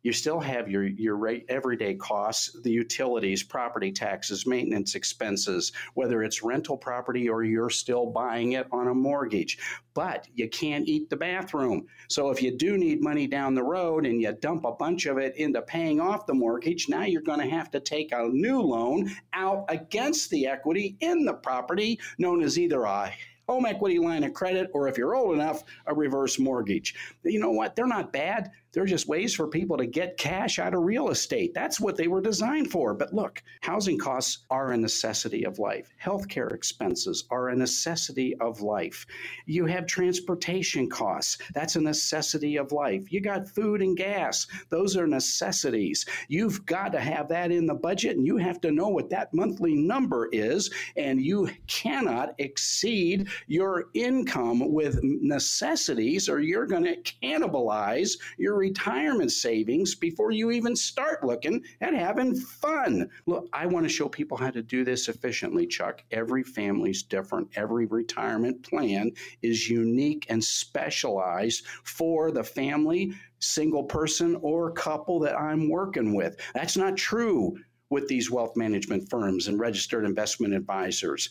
[0.03, 6.43] You still have your, your everyday costs, the utilities, property taxes, maintenance expenses, whether it's
[6.43, 9.57] rental property or you're still buying it on a mortgage.
[9.95, 11.87] But you can't eat the bathroom.
[12.07, 15.17] So if you do need money down the road and you dump a bunch of
[15.17, 18.61] it into paying off the mortgage, now you're going to have to take a new
[18.61, 23.11] loan out against the equity in the property, known as either a
[23.47, 26.95] home equity line of credit, or if you're old enough, a reverse mortgage.
[27.23, 27.75] You know what?
[27.75, 28.51] They're not bad.
[28.75, 31.53] They're just ways for people to get cash out of real estate.
[31.53, 32.93] That's what they were designed for.
[32.93, 35.93] But look, housing costs are a necessity of life.
[36.03, 39.05] Healthcare expenses are a necessity of life.
[39.45, 41.37] You have transportation costs.
[41.53, 43.13] That's a necessity of life.
[43.13, 44.45] You got food and gas.
[44.67, 46.05] Those are necessities.
[46.27, 49.33] You've got to have that in the budget and you have to know what that
[49.33, 50.69] monthly number is.
[50.97, 59.31] And you cannot exceed your income with necessities or you're going to cannibalize your retirement
[59.31, 63.07] savings before you even start looking at having fun.
[63.27, 66.03] Look, I want to show people how to do this efficiently, Chuck.
[66.09, 67.47] Every family's different.
[67.55, 69.11] Every retirement plan
[69.43, 76.35] is unique and specialized for the family, single person, or couple that I'm working with.
[76.55, 77.55] That's not true
[77.91, 81.29] with these wealth management firms and registered investment advisors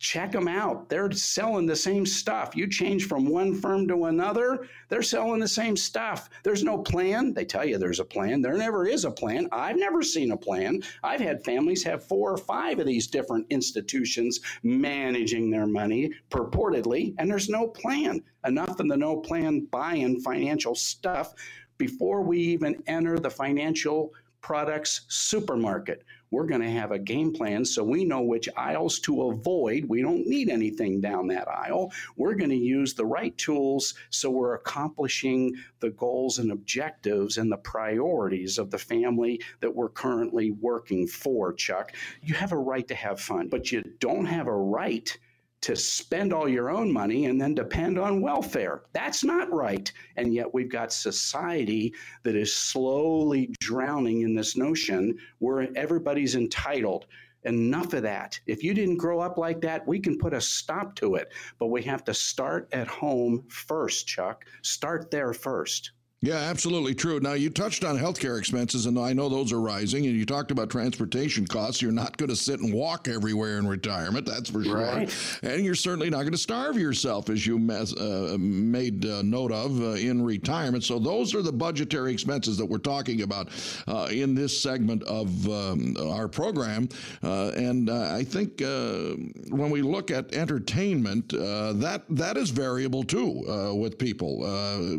[0.00, 0.88] check them out.
[0.88, 2.56] They're selling the same stuff.
[2.56, 6.30] You change from one firm to another, they're selling the same stuff.
[6.42, 7.34] There's no plan.
[7.34, 8.40] They tell you there's a plan.
[8.40, 9.46] There never is a plan.
[9.52, 10.82] I've never seen a plan.
[11.04, 17.14] I've had families have four or five of these different institutions managing their money purportedly,
[17.18, 18.22] and there's no plan.
[18.46, 21.34] Enough in the no plan buying financial stuff
[21.76, 27.64] before we even enter the financial products supermarket we're going to have a game plan
[27.64, 29.84] so we know which aisles to avoid.
[29.84, 31.92] We don't need anything down that aisle.
[32.16, 37.50] We're going to use the right tools so we're accomplishing the goals and objectives and
[37.50, 41.92] the priorities of the family that we're currently working for, Chuck.
[42.22, 45.16] You have a right to have fun, but you don't have a right
[45.62, 48.82] to spend all your own money and then depend on welfare.
[48.92, 49.92] That's not right.
[50.16, 57.06] And yet we've got society that is slowly drowning in this notion where everybody's entitled.
[57.44, 58.38] Enough of that.
[58.46, 61.32] If you didn't grow up like that, we can put a stop to it.
[61.58, 64.44] But we have to start at home first, Chuck.
[64.62, 65.92] Start there first.
[66.22, 67.18] Yeah, absolutely true.
[67.18, 70.50] Now, you touched on healthcare expenses, and I know those are rising, and you talked
[70.50, 71.80] about transportation costs.
[71.80, 74.76] You're not going to sit and walk everywhere in retirement, that's for sure.
[74.76, 75.40] Right.
[75.42, 79.50] And you're certainly not going to starve yourself, as you mes- uh, made uh, note
[79.50, 80.84] of uh, in retirement.
[80.84, 83.48] So, those are the budgetary expenses that we're talking about
[83.88, 86.90] uh, in this segment of um, our program.
[87.22, 93.72] Uh, and uh, I think when we look at entertainment, that that is variable too
[93.74, 94.40] with people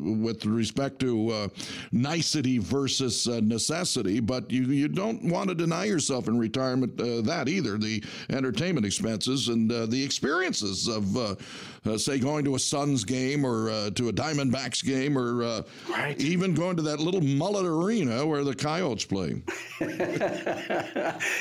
[0.02, 1.48] with respect to uh,
[1.92, 7.22] nicety versus uh, necessity, but you, you don't want to deny yourself in retirement uh,
[7.22, 7.78] that either.
[7.78, 11.36] The entertainment expenses and uh, the experiences of, uh,
[11.86, 16.20] uh, say, going to a Suns game or to a Diamondbacks game or right.
[16.20, 19.42] even going to that little Mullett Arena where the Coyotes play.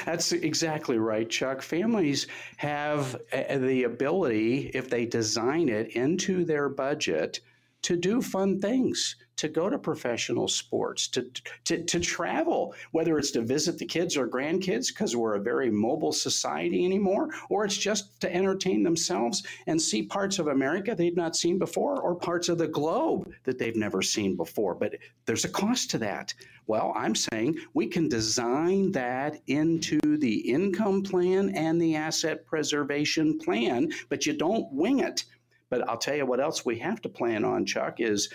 [0.05, 1.63] That's exactly right, Chuck.
[1.63, 7.41] Families have the ability, if they design it into their budget,
[7.83, 11.27] to do fun things to go to professional sports, to,
[11.65, 15.71] to, to travel, whether it's to visit the kids or grandkids because we're a very
[15.71, 21.17] mobile society anymore, or it's just to entertain themselves and see parts of America they've
[21.17, 24.75] not seen before or parts of the globe that they've never seen before.
[24.75, 26.35] But there's a cost to that.
[26.67, 33.39] Well, I'm saying we can design that into the income plan and the asset preservation
[33.39, 35.25] plan, but you don't wing it.
[35.71, 38.29] But I'll tell you what else we have to plan on, Chuck, is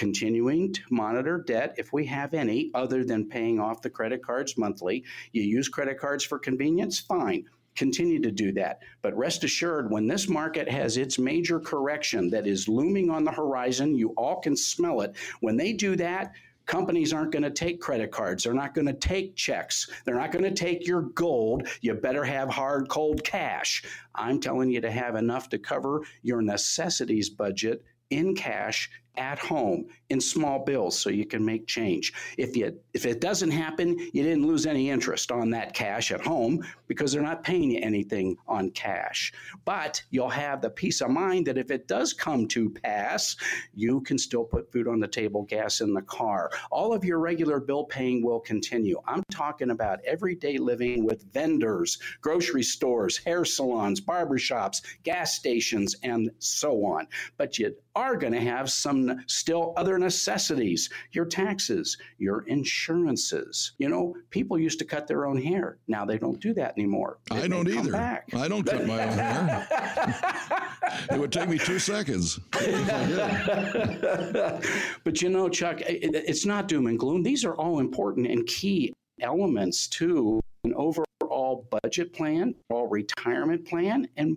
[0.00, 4.56] continuing to monitor debt if we have any other than paying off the credit cards
[4.56, 5.04] monthly.
[5.32, 7.44] You use credit cards for convenience, fine.
[7.76, 8.78] Continue to do that.
[9.02, 13.30] But rest assured, when this market has its major correction that is looming on the
[13.30, 15.14] horizon, you all can smell it.
[15.40, 16.32] When they do that,
[16.64, 18.44] companies aren't going to take credit cards.
[18.44, 19.86] They're not going to take checks.
[20.06, 21.68] They're not going to take your gold.
[21.82, 23.84] You better have hard, cold cash.
[24.14, 29.86] I'm telling you to have enough to cover your necessities budget in cash at home
[30.08, 32.12] in small bills so you can make change.
[32.38, 36.20] If you if it doesn't happen, you didn't lose any interest on that cash at
[36.20, 39.32] home because they're not paying you anything on cash.
[39.64, 43.36] But you'll have the peace of mind that if it does come to pass,
[43.72, 46.50] you can still put food on the table, gas in the car.
[46.72, 49.00] All of your regular bill paying will continue.
[49.06, 56.32] I'm talking about everyday living with vendors, grocery stores, hair salons, barbershops, gas stations, and
[56.40, 57.06] so on.
[57.36, 63.72] But you are going to have some still other necessities your taxes, your insurances.
[63.78, 65.78] You know, people used to cut their own hair.
[65.86, 67.18] Now they don't do that anymore.
[67.30, 67.94] It I don't either.
[68.34, 69.68] I don't cut my own hair.
[71.12, 72.40] it would take me two seconds.
[75.04, 77.22] but you know, Chuck, it's not doom and gloom.
[77.22, 84.08] These are all important and key elements to an overall budget plan, all retirement plan,
[84.16, 84.36] and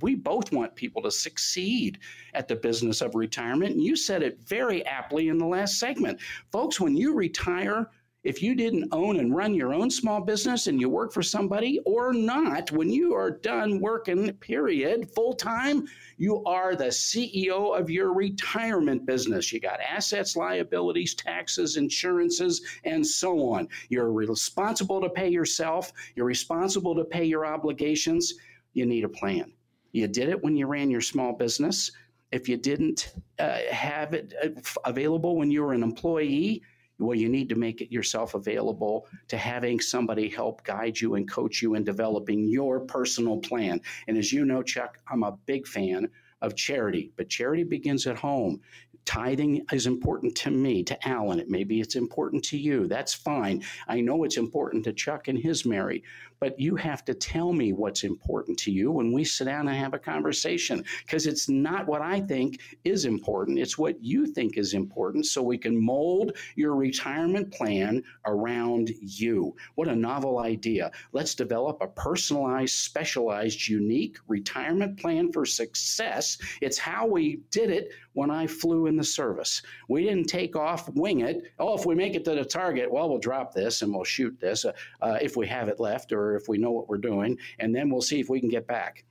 [0.00, 1.98] we both want people to succeed
[2.34, 3.72] at the business of retirement.
[3.72, 6.20] And you said it very aptly in the last segment.
[6.52, 7.90] Folks, when you retire,
[8.24, 11.78] if you didn't own and run your own small business and you work for somebody
[11.86, 17.88] or not, when you are done working, period, full time, you are the CEO of
[17.88, 19.52] your retirement business.
[19.52, 23.68] You got assets, liabilities, taxes, insurances, and so on.
[23.88, 28.34] You're responsible to pay yourself, you're responsible to pay your obligations.
[28.72, 29.52] You need a plan.
[29.92, 31.92] You did it when you ran your small business.
[32.30, 34.48] If you didn't uh, have it uh,
[34.84, 36.62] available when you were an employee,
[36.98, 41.30] well, you need to make it yourself available to having somebody help guide you and
[41.30, 43.80] coach you in developing your personal plan.
[44.08, 46.08] And as you know, Chuck, I'm a big fan
[46.42, 48.60] of charity, but charity begins at home.
[49.04, 51.40] Tithing is important to me, to Alan.
[51.40, 52.86] It maybe it's important to you.
[52.86, 53.64] That's fine.
[53.86, 56.02] I know it's important to Chuck and his Mary.
[56.40, 59.76] But you have to tell me what's important to you when we sit down and
[59.76, 63.58] have a conversation because it's not what I think is important.
[63.58, 69.54] It's what you think is important so we can mold your retirement plan around you.
[69.74, 70.90] What a novel idea.
[71.12, 76.38] Let's develop a personalized, specialized, unique retirement plan for success.
[76.60, 79.62] It's how we did it when I flew in the service.
[79.88, 81.52] We didn't take off, wing it.
[81.58, 84.38] Oh, if we make it to the target, well, we'll drop this and we'll shoot
[84.40, 87.38] this uh, uh, if we have it left or if we know what we're doing,
[87.58, 89.04] and then we'll see if we can get back.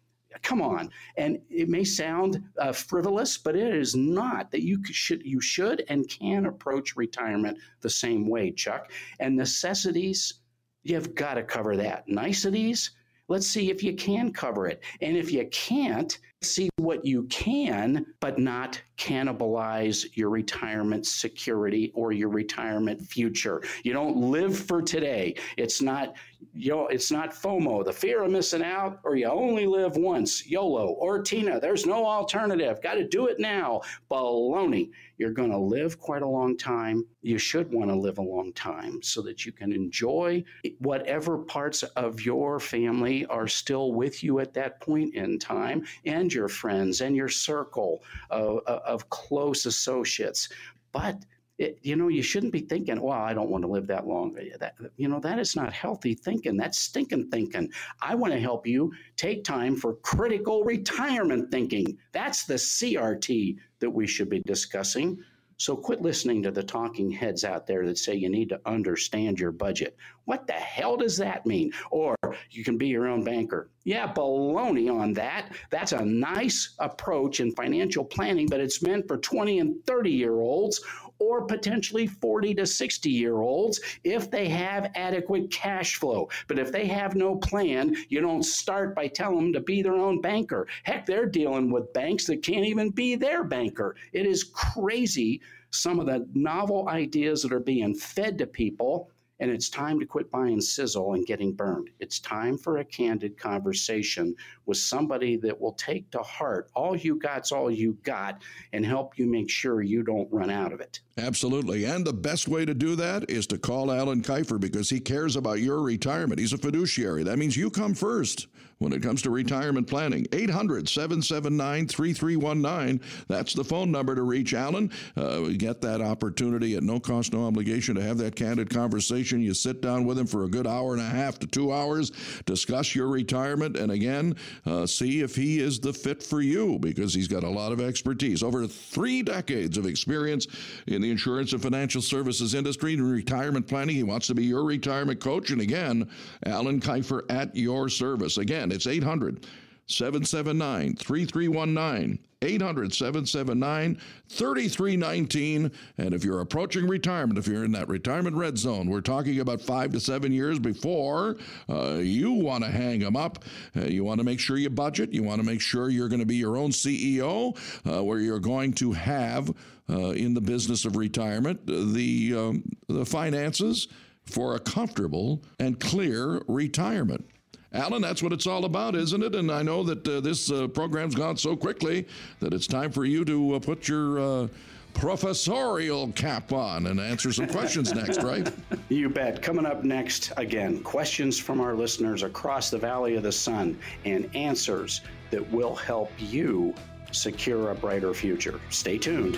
[0.43, 4.51] Come on, and it may sound uh, frivolous, but it is not.
[4.51, 8.91] That you should, you should, and can approach retirement the same way, Chuck.
[9.20, 10.41] And necessities,
[10.84, 12.07] you've got to cover that.
[12.07, 12.91] Niceties,
[13.30, 18.06] let's see if you can cover it, and if you can't, see what you can,
[18.20, 23.62] but not cannibalize your retirement security or your retirement future.
[23.84, 25.36] You don't live for today.
[25.58, 26.16] It's not
[26.54, 30.46] you know, it's not FOMO, the fear of missing out, or you only live once,
[30.48, 32.82] YOLO, or Tina, there's no alternative.
[32.82, 33.82] Got to do it now.
[34.10, 34.90] Baloney.
[35.18, 37.04] You're going to live quite a long time.
[37.24, 40.44] You should want to live a long time so that you can enjoy
[40.78, 46.26] whatever parts of your family are still with you at that point in time and
[46.28, 50.49] and your friends and your circle of, of close associates.
[50.91, 51.23] But
[51.57, 54.38] it, you know, you shouldn't be thinking, well, I don't want to live that long.
[54.59, 56.57] That, you know, that is not healthy thinking.
[56.57, 57.71] That's stinking thinking.
[58.01, 61.97] I want to help you take time for critical retirement thinking.
[62.11, 65.23] That's the CRT that we should be discussing.
[65.58, 69.39] So quit listening to the talking heads out there that say you need to understand
[69.39, 69.97] your budget.
[70.26, 71.72] What the hell does that mean?
[71.89, 72.16] Or
[72.51, 73.70] you can be your own banker.
[73.84, 75.55] Yeah, baloney on that.
[75.72, 80.39] That's a nice approach in financial planning, but it's meant for 20 and 30 year
[80.39, 80.80] olds
[81.20, 86.30] or potentially 40 to 60 year olds if they have adequate cash flow.
[86.47, 89.95] But if they have no plan, you don't start by telling them to be their
[89.95, 90.68] own banker.
[90.84, 93.95] Heck, they're dealing with banks that can't even be their banker.
[94.13, 95.41] It is crazy
[95.72, 100.06] some of the novel ideas that are being fed to people and it's time to
[100.06, 101.90] quit buying sizzle and getting burned.
[102.00, 104.36] It's time for a candid conversation
[104.66, 108.42] with somebody that will take to heart all you got's all you got
[108.74, 111.02] and help you make sure you don't run out of it.
[111.18, 111.86] Absolutely.
[111.86, 115.36] And the best way to do that is to call Alan Kifer because he cares
[115.36, 116.40] about your retirement.
[116.40, 117.24] He's a fiduciary.
[117.24, 118.48] That means you come first
[118.80, 120.25] when it comes to retirement planning.
[120.32, 123.01] 800 779 3319.
[123.28, 124.91] That's the phone number to reach Alan.
[125.15, 129.41] Uh, get that opportunity at no cost, no obligation to have that candid conversation.
[129.41, 132.11] You sit down with him for a good hour and a half to two hours,
[132.45, 137.13] discuss your retirement, and again, uh, see if he is the fit for you because
[137.13, 138.43] he's got a lot of expertise.
[138.43, 140.47] Over three decades of experience
[140.88, 143.95] in the insurance and financial services industry and retirement planning.
[143.95, 145.51] He wants to be your retirement coach.
[145.51, 146.09] And again,
[146.45, 148.38] Alan Kifer at your service.
[148.38, 149.45] Again, it's 800
[149.88, 152.20] 779 3319.
[152.41, 153.99] 800 779
[154.30, 155.72] 3319.
[155.97, 159.61] And if you're approaching retirement, if you're in that retirement red zone, we're talking about
[159.61, 161.38] five to seven years before
[161.68, 163.43] uh, you want to hang them up.
[163.76, 165.13] Uh, you want to make sure you budget.
[165.13, 167.57] You want to make sure you're going to be your own CEO,
[167.89, 169.49] uh, where you're going to have
[169.89, 173.88] uh, in the business of retirement the, um, the finances
[174.26, 177.26] for a comfortable and clear retirement.
[177.74, 179.36] Alan, that's what it's all about, isn't it?
[179.36, 182.07] And I know that uh, this uh, program's gone so quickly
[182.39, 184.47] that it's time for you to uh, put your uh,
[184.93, 188.51] professorial cap on and answer some questions next, right?
[188.89, 189.41] You bet.
[189.41, 194.34] Coming up next, again, questions from our listeners across the Valley of the Sun and
[194.34, 196.74] answers that will help you
[197.11, 198.61] secure a brighter future.
[198.70, 199.38] Stay tuned.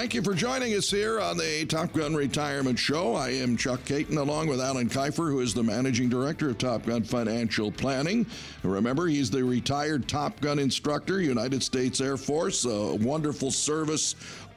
[0.00, 3.14] Thank you for joining us here on the Top Gun Retirement Show.
[3.14, 6.86] I am Chuck Caton along with Alan Kifer, who is the Managing Director of Top
[6.86, 8.24] Gun Financial Planning.
[8.62, 14.16] Remember, he's the retired Top Gun instructor, United States Air Force, a wonderful service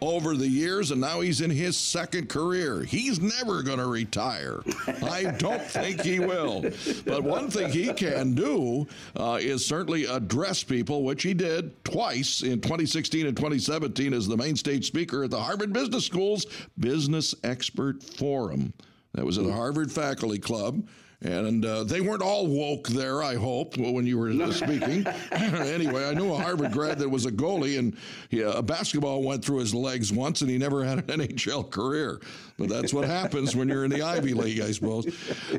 [0.10, 2.84] over the years, and now he's in his second career.
[2.84, 4.62] He's never going to retire.
[5.04, 6.62] I don't think he will.
[7.06, 12.42] But one thing he can do uh, is certainly address people, which he did twice
[12.42, 16.46] in 2016 and 2017 as the main stage speaker at the Harvard Business School's
[16.78, 18.74] Business Expert Forum.
[19.14, 20.86] That was at the Harvard Faculty Club.
[21.24, 25.08] And uh, they weren't all woke there, I hope, when you were speaking.
[25.32, 27.96] anyway, I knew a Harvard grad that was a goalie, and
[28.30, 32.20] he, a basketball went through his legs once, and he never had an NHL career.
[32.58, 35.08] But that's what happens when you're in the Ivy League, I suppose.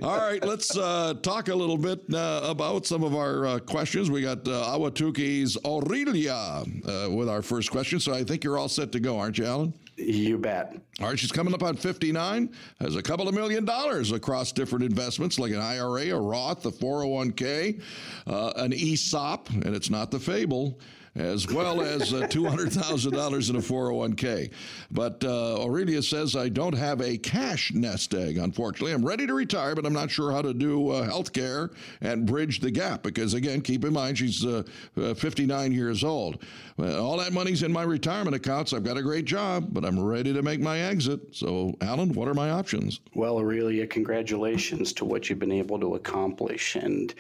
[0.00, 4.10] All right, let's uh, talk a little bit uh, about some of our uh, questions.
[4.10, 8.68] We got uh, Ahwatukee Aurelia uh, with our first question, so I think you're all
[8.68, 9.74] set to go, aren't you, Alan?
[9.96, 10.76] You bet.
[11.00, 14.84] All right, she's coming up on 59, has a couple of million dollars across different
[14.84, 17.80] investments like an IRA, a Roth, a 401k,
[18.26, 20.78] uh, an ESOP, and it's not the fable
[21.14, 24.50] as well as uh, $200,000 in a 401k.
[24.90, 28.92] But uh, Aurelia says, I don't have a cash nest egg, unfortunately.
[28.92, 32.26] I'm ready to retire, but I'm not sure how to do uh, health care and
[32.26, 34.62] bridge the gap because, again, keep in mind she's uh,
[34.96, 36.42] uh, 59 years old.
[36.78, 38.72] all that money's in my retirement accounts.
[38.72, 41.20] I've got a great job, but I'm ready to make my exit.
[41.30, 43.00] So, Alan, what are my options?
[43.14, 46.74] Well, Aurelia, congratulations to what you've been able to accomplish.
[46.74, 47.14] And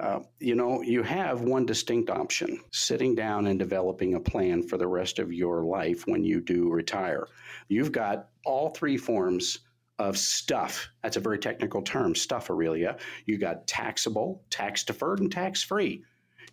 [0.00, 4.76] uh, you know, you have one distinct option sitting down and developing a plan for
[4.76, 7.26] the rest of your life when you do retire.
[7.68, 9.58] You've got all three forms
[9.98, 10.88] of stuff.
[11.02, 12.98] That's a very technical term, stuff, Aurelia.
[13.26, 16.04] You got taxable, tax deferred, and tax free.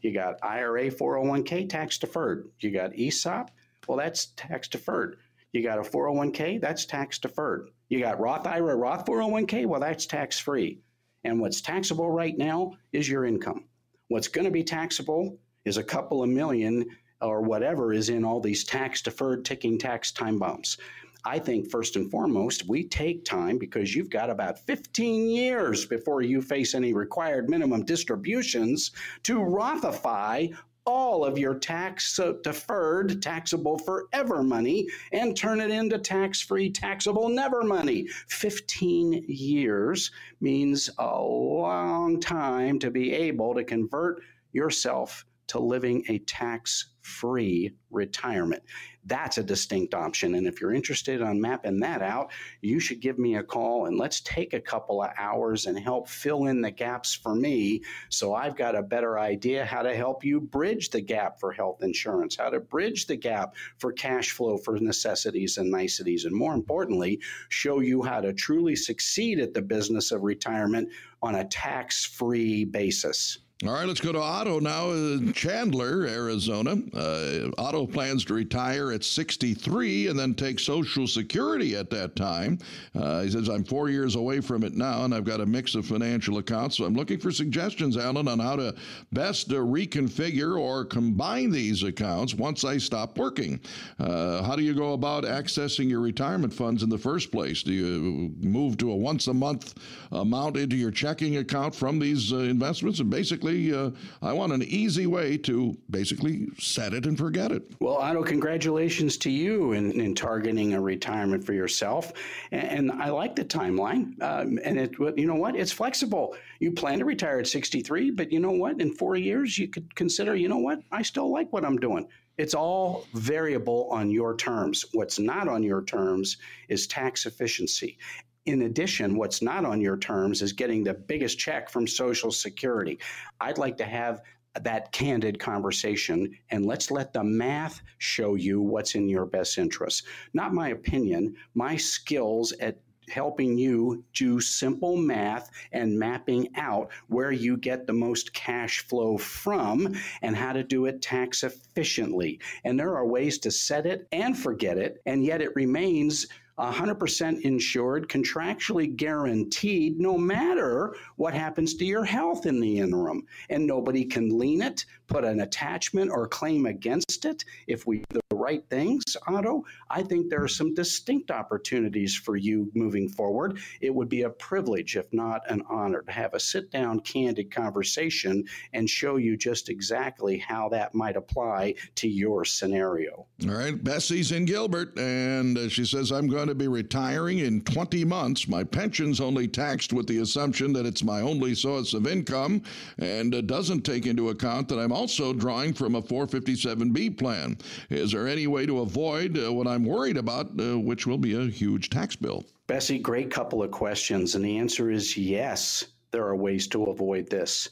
[0.02, 2.50] You got IRA, 401k, tax deferred.
[2.60, 3.52] You got ESOP,
[3.88, 5.18] well, that's tax deferred.
[5.52, 7.70] You got a 401k, that's tax deferred.
[7.90, 10.80] You got Roth IRA, Roth 401k, well, that's tax free.
[11.26, 13.66] And what's taxable right now is your income.
[14.08, 16.86] What's going to be taxable is a couple of million
[17.20, 20.78] or whatever is in all these tax deferred ticking tax time bombs.
[21.26, 26.22] I think first and foremost, we take time because you've got about 15 years before
[26.22, 28.92] you face any required minimum distributions
[29.24, 30.56] to Rothify
[30.86, 37.28] all of your tax deferred, taxable forever money and turn it into tax free, taxable
[37.30, 38.08] never money.
[38.28, 40.12] 15 years
[40.42, 44.22] means a long time to be able to convert
[44.52, 48.64] yourself to living a tax free retirement.
[49.06, 50.36] That's a distinct option.
[50.36, 52.32] And if you're interested on mapping that out,
[52.62, 56.10] you should give me a call and let's take a couple of hours and help
[56.10, 60.24] fill in the gaps for me so I've got a better idea how to help
[60.24, 64.58] you bridge the gap for health insurance, how to bridge the gap for cash flow
[64.58, 69.62] for necessities and niceties, and more importantly, show you how to truly succeed at the
[69.62, 70.90] business of retirement
[71.22, 73.40] on a tax free basis.
[73.64, 74.90] All right, let's go to Otto now.
[74.90, 76.76] Uh, Chandler, Arizona.
[76.94, 82.60] Uh, Otto plans to retire at 63 and then take Social Security at that time.
[82.94, 85.74] Uh, he says, I'm four years away from it now, and I've got a mix
[85.74, 86.76] of financial accounts.
[86.76, 88.76] So I'm looking for suggestions, Alan, on how to
[89.14, 93.62] best uh, reconfigure or combine these accounts once I stop working.
[94.00, 97.64] Uh, how do you go about accessing your retirement funds in the first place?
[97.64, 99.76] Do you move to a once a month
[100.12, 103.00] amount into your checking account from these uh, investments?
[103.00, 103.92] And basically, uh,
[104.22, 107.64] I want an easy way to basically set it and forget it.
[107.80, 112.14] Well, Otto, congratulations to you in, in targeting a retirement for yourself.
[112.52, 114.22] And, and I like the timeline.
[114.22, 115.56] Um, and it, you know what?
[115.56, 116.36] It's flexible.
[116.60, 118.82] You plan to retire at 63, but you know what?
[118.82, 120.80] In four years, you could consider, you know what?
[120.92, 122.08] I still like what I'm doing.
[122.38, 124.86] It's all variable on your terms.
[124.92, 126.38] What's not on your terms
[126.68, 127.98] is tax efficiency.
[128.46, 133.00] In addition, what's not on your terms is getting the biggest check from Social Security.
[133.42, 134.22] I'd like to have
[134.62, 140.06] that candid conversation and let's let the math show you what's in your best interest.
[140.34, 142.78] Not my opinion, my skills at
[143.10, 149.18] helping you do simple math and mapping out where you get the most cash flow
[149.18, 152.40] from and how to do it tax efficiently.
[152.64, 156.28] And there are ways to set it and forget it, and yet it remains
[156.60, 163.26] 100% insured, contractually guaranteed, no matter what happens to your health in the interim.
[163.50, 168.20] And nobody can lien it, put an attachment or claim against it if we do
[168.30, 169.64] the right things, Otto.
[169.90, 173.60] I think there are some distinct opportunities for you moving forward.
[173.82, 177.54] It would be a privilege, if not an honor, to have a sit down, candid
[177.54, 178.44] conversation
[178.74, 183.26] and show you just exactly how that might apply to your scenario.
[183.48, 183.82] All right.
[183.84, 188.48] Bessie's in Gilbert, and uh, she says, I'm going to be retiring in 20 months.
[188.48, 192.62] My pension's only taxed with the assumption that it's my only source of income
[192.98, 197.58] and doesn't take into account that I'm also drawing from a 457B plan.
[197.90, 201.36] Is there any way to avoid uh, what I'm worried about, uh, which will be
[201.36, 202.46] a huge tax bill?
[202.68, 204.36] Bessie, great couple of questions.
[204.36, 207.70] And the answer is yes, there are ways to avoid this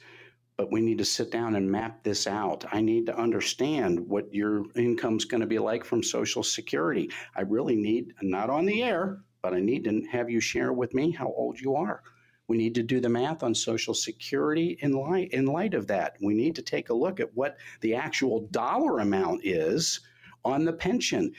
[0.58, 2.64] but we need to sit down and map this out.
[2.72, 7.10] I need to understand what your income's going to be like from Social Security.
[7.36, 10.94] I really need, not on the air, but I need to have you share with
[10.94, 12.04] me how old you are.
[12.48, 16.18] We need to do the math on Social Security in light, in light of that.
[16.22, 20.02] We need to take a look at what the actual dollar amount is
[20.46, 21.34] on the pension.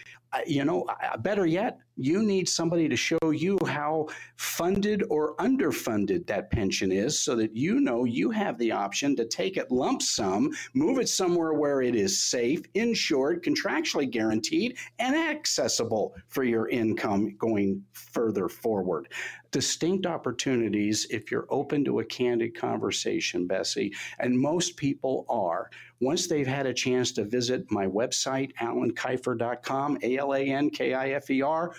[0.46, 0.86] You know,
[1.20, 7.18] better yet, you need somebody to show you how funded or underfunded that pension is
[7.18, 11.08] so that you know you have the option to take it lump sum, move it
[11.08, 18.48] somewhere where it is safe, insured, contractually guaranteed, and accessible for your income going further
[18.48, 19.08] forward.
[19.52, 25.70] Distinct opportunities if you're open to a candid conversation, Bessie, and most people are.
[26.00, 30.94] Once they've had a chance to visit my website, alankifer.com, A L A N K
[30.94, 31.74] I F E R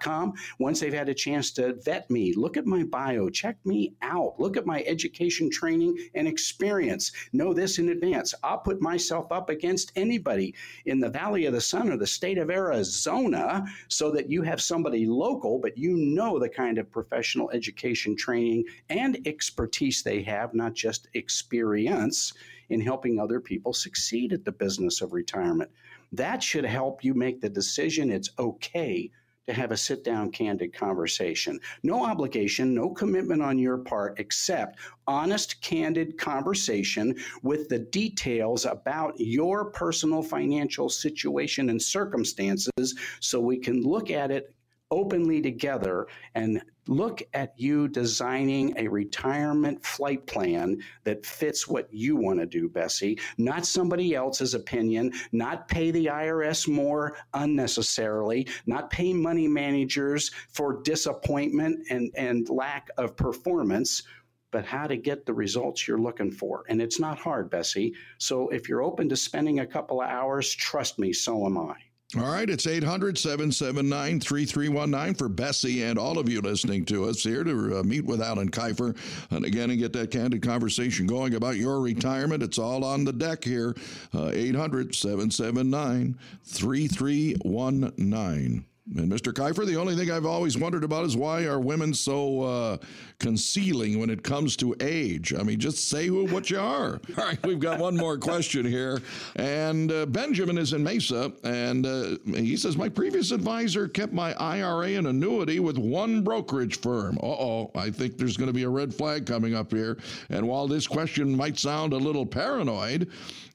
[0.00, 0.32] com.
[0.58, 4.38] Once they've had a chance to vet me, look at my bio, check me out,
[4.38, 7.12] look at my education, training, and experience.
[7.32, 8.34] Know this in advance.
[8.42, 10.54] I'll put myself up against anybody
[10.86, 14.60] in the Valley of the Sun or the state of Arizona so that you have
[14.60, 20.54] somebody local, but you know the kind of professional education, training, and expertise they have,
[20.54, 22.32] not just experience
[22.68, 25.70] in helping other people succeed at the business of retirement.
[26.12, 29.10] That should help you make the decision it's okay
[29.48, 31.58] to have a sit down, candid conversation.
[31.82, 39.14] No obligation, no commitment on your part, except honest, candid conversation with the details about
[39.16, 44.54] your personal financial situation and circumstances so we can look at it
[44.90, 52.16] openly together and look at you designing a retirement flight plan that fits what you
[52.16, 58.90] want to do, Bessie, not somebody else's opinion, not pay the IRS more unnecessarily, not
[58.90, 64.02] pay money managers for disappointment and, and lack of performance
[64.50, 66.64] but how to get the results you're looking for.
[66.70, 67.94] And it's not hard, Bessie.
[68.16, 71.74] So if you're open to spending a couple of hours, trust me, so am I.
[72.16, 77.22] All right, it's 800 779 3319 for Bessie and all of you listening to us
[77.22, 78.96] here to uh, meet with Alan Kifer
[79.30, 82.42] and again and get that candid conversation going about your retirement.
[82.42, 83.76] It's all on the deck here.
[84.14, 88.64] Uh, 800 779 3319.
[88.96, 89.32] And Mr.
[89.32, 92.76] Kifer, the only thing I've always wondered about is why are women so uh,
[93.18, 95.34] concealing when it comes to age?
[95.34, 97.00] I mean, just say who, what you are.
[97.18, 99.00] All right, we've got one more question here.
[99.36, 104.32] And uh, Benjamin is in Mesa, and uh, he says, My previous advisor kept my
[104.34, 107.18] IRA and annuity with one brokerage firm.
[107.22, 109.98] Uh oh, I think there's going to be a red flag coming up here.
[110.30, 113.10] And while this question might sound a little paranoid,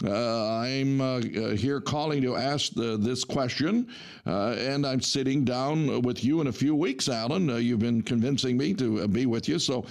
[0.06, 1.20] uh, I'm uh,
[1.56, 3.88] here calling to ask this question,
[4.26, 7.50] and I'm sitting sitting down with you in a few weeks, Alan.
[7.50, 9.58] Uh, you've been convincing me to uh, be with you.
[9.58, 9.86] So,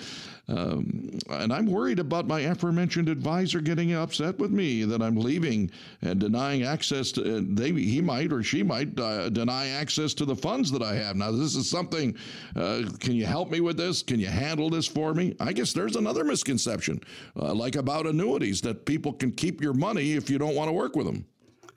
[0.53, 5.71] um, and I'm worried about my aforementioned advisor getting upset with me that I'm leaving
[6.03, 7.39] and denying access to.
[7.39, 10.95] Uh, they, he might or she might uh, deny access to the funds that I
[10.95, 11.17] have.
[11.17, 12.17] Now, this is something.
[12.55, 14.03] Uh, can you help me with this?
[14.03, 15.35] Can you handle this for me?
[15.41, 17.01] I guess there's another misconception,
[17.41, 20.73] uh, like about annuities, that people can keep your money if you don't want to
[20.73, 21.25] work with them.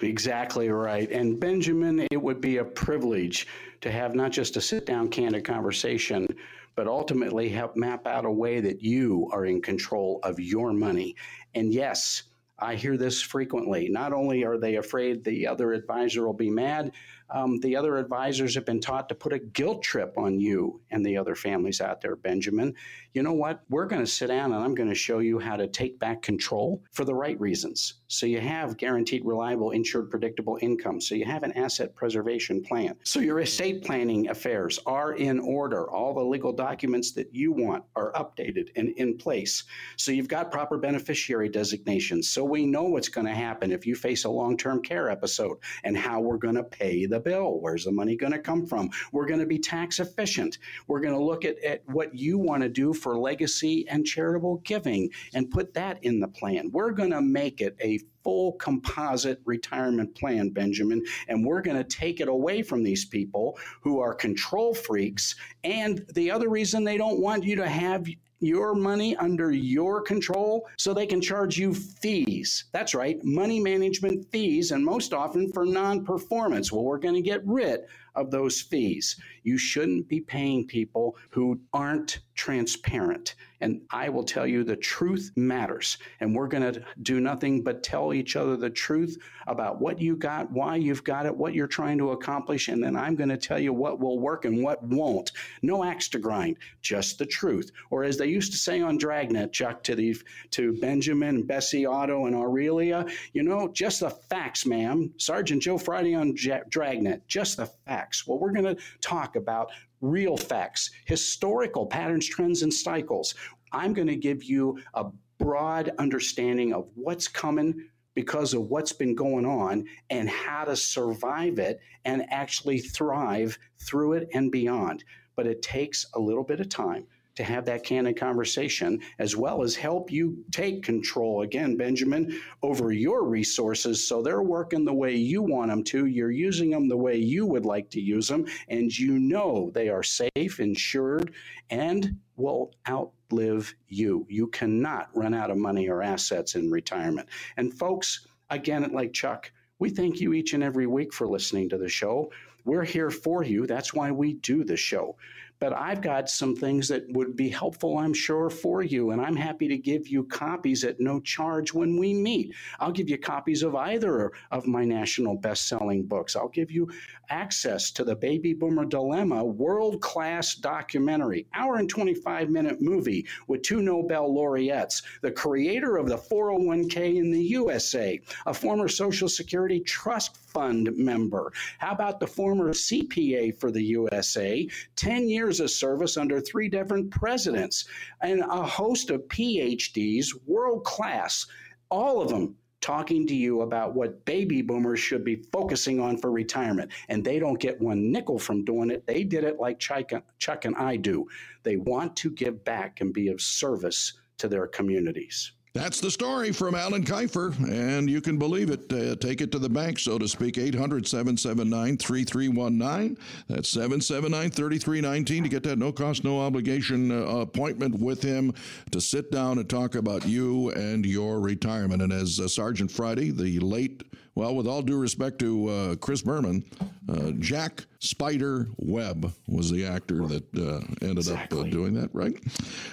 [0.02, 1.10] Exactly right.
[1.10, 3.48] And Benjamin, it would be a privilege
[3.80, 6.28] to have not just a sit down, candid conversation,
[6.76, 11.16] but ultimately help map out a way that you are in control of your money.
[11.54, 12.24] And yes,
[12.60, 13.90] I hear this frequently.
[13.90, 16.92] Not only are they afraid the other advisor will be mad,
[17.30, 21.06] um, the other advisors have been taught to put a guilt trip on you and
[21.06, 22.74] the other families out there, Benjamin.
[23.14, 23.62] You know what?
[23.70, 26.22] We're going to sit down and I'm going to show you how to take back
[26.22, 27.96] control for the right reasons.
[28.08, 31.02] So you have guaranteed, reliable, insured, predictable income.
[31.02, 32.96] So you have an asset preservation plan.
[33.04, 35.90] So your estate planning affairs are in order.
[35.90, 39.64] All the legal documents that you want are updated and in place.
[39.98, 42.30] So you've got proper beneficiary designations.
[42.30, 45.58] So we know what's going to happen if you face a long term care episode
[45.84, 47.60] and how we're going to pay the the bill?
[47.60, 48.90] Where's the money going to come from?
[49.12, 50.58] We're going to be tax efficient.
[50.88, 54.58] We're going to look at, at what you want to do for legacy and charitable
[54.58, 56.70] giving and put that in the plan.
[56.72, 61.84] We're going to make it a full composite retirement plan, Benjamin, and we're going to
[61.84, 65.36] take it away from these people who are control freaks.
[65.64, 68.08] And the other reason they don't want you to have
[68.46, 72.66] your money under your control so they can charge you fees.
[72.72, 76.72] That's right, money management fees, and most often for non performance.
[76.72, 77.82] Well, we're going to get rid
[78.16, 79.16] of those fees.
[79.44, 83.36] You shouldn't be paying people who aren't transparent.
[83.62, 85.98] And I will tell you the truth matters.
[86.20, 90.16] And we're going to do nothing but tell each other the truth about what you
[90.16, 92.68] got, why you've got it, what you're trying to accomplish.
[92.68, 95.32] And then I'm going to tell you what will work and what won't.
[95.62, 97.72] No axe to grind, just the truth.
[97.90, 100.16] Or as they used to say on Dragnet, Chuck, to, the,
[100.52, 105.14] to Benjamin, Bessie, Otto, and Aurelia, you know, just the facts, ma'am.
[105.18, 106.36] Sergeant Joe Friday on
[106.70, 108.05] Dragnet, just the facts.
[108.28, 113.36] Well, we're going to talk about real facts, historical patterns, trends, and cycles.
[113.72, 115.06] I'm going to give you a
[115.38, 121.60] broad understanding of what's coming because of what's been going on and how to survive
[121.60, 125.04] it and actually thrive through it and beyond.
[125.36, 129.62] But it takes a little bit of time to have that candid conversation as well
[129.64, 135.16] as help you take control again benjamin over your resources so they're working the way
[135.16, 138.46] you want them to you're using them the way you would like to use them
[138.70, 141.34] and you know they are safe insured
[141.70, 144.26] and will outlive you.
[144.30, 147.30] You cannot run out of money or assets in retirement.
[147.58, 151.78] And folks again like chuck we thank you each and every week for listening to
[151.78, 152.32] the show.
[152.64, 153.68] We're here for you.
[153.68, 155.18] That's why we do the show
[155.60, 159.12] but I've got some things that would be helpful, I'm sure, for you.
[159.12, 162.54] And I'm happy to give you copies at no charge when we meet.
[162.80, 166.36] I'll give you copies of either of my national best selling books.
[166.36, 166.90] I'll give you
[167.30, 173.62] access to the Baby Boomer Dilemma world class documentary, hour and 25 minute movie with
[173.62, 179.80] two Nobel laureates, the creator of the 401k in the USA, a former Social Security
[179.80, 181.52] Trust Fund member.
[181.80, 187.12] How about the former CPA for the USA, 10 years of service under three different
[187.12, 187.84] presidents,
[188.22, 191.46] and a host of PhDs, world class,
[191.92, 196.32] all of them talking to you about what baby boomers should be focusing on for
[196.32, 196.90] retirement.
[197.10, 199.06] And they don't get one nickel from doing it.
[199.08, 201.28] They did it like Chuck and, I do.
[201.64, 205.52] They want to give back and be of service to their communities.
[205.76, 208.92] That's the story from Alan Kifer, and you can believe it.
[208.94, 210.58] Uh, take it to the bank, so to speak.
[210.58, 213.18] 800 779 3319.
[213.50, 218.54] That's 779 3319 to get that no cost, no obligation uh, appointment with him
[218.92, 222.02] to sit down and talk about you and your retirement.
[222.02, 224.02] And as uh, Sergeant Friday, the late
[224.36, 226.66] well, with all due respect to uh, Chris Berman,
[227.08, 231.60] uh, Jack Spider Webb was the actor that uh, ended exactly.
[231.60, 232.36] up uh, doing that, right?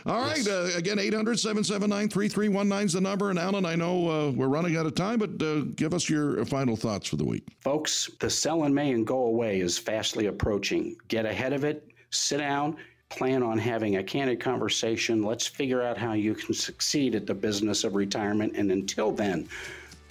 [0.06, 0.38] All right.
[0.38, 0.48] Yes.
[0.48, 3.30] Uh, again, 800 779 3319 is the number.
[3.30, 6.76] And Alan, I know uh, we're running out of time, but give us your final
[6.76, 7.44] thoughts for the week.
[7.60, 10.96] Folks, the sell in May and go away is fastly approaching.
[11.08, 12.76] Get ahead of it, sit down,
[13.08, 15.22] plan on having a candid conversation.
[15.22, 18.56] Let's figure out how you can succeed at the business of retirement.
[18.56, 19.48] And until then,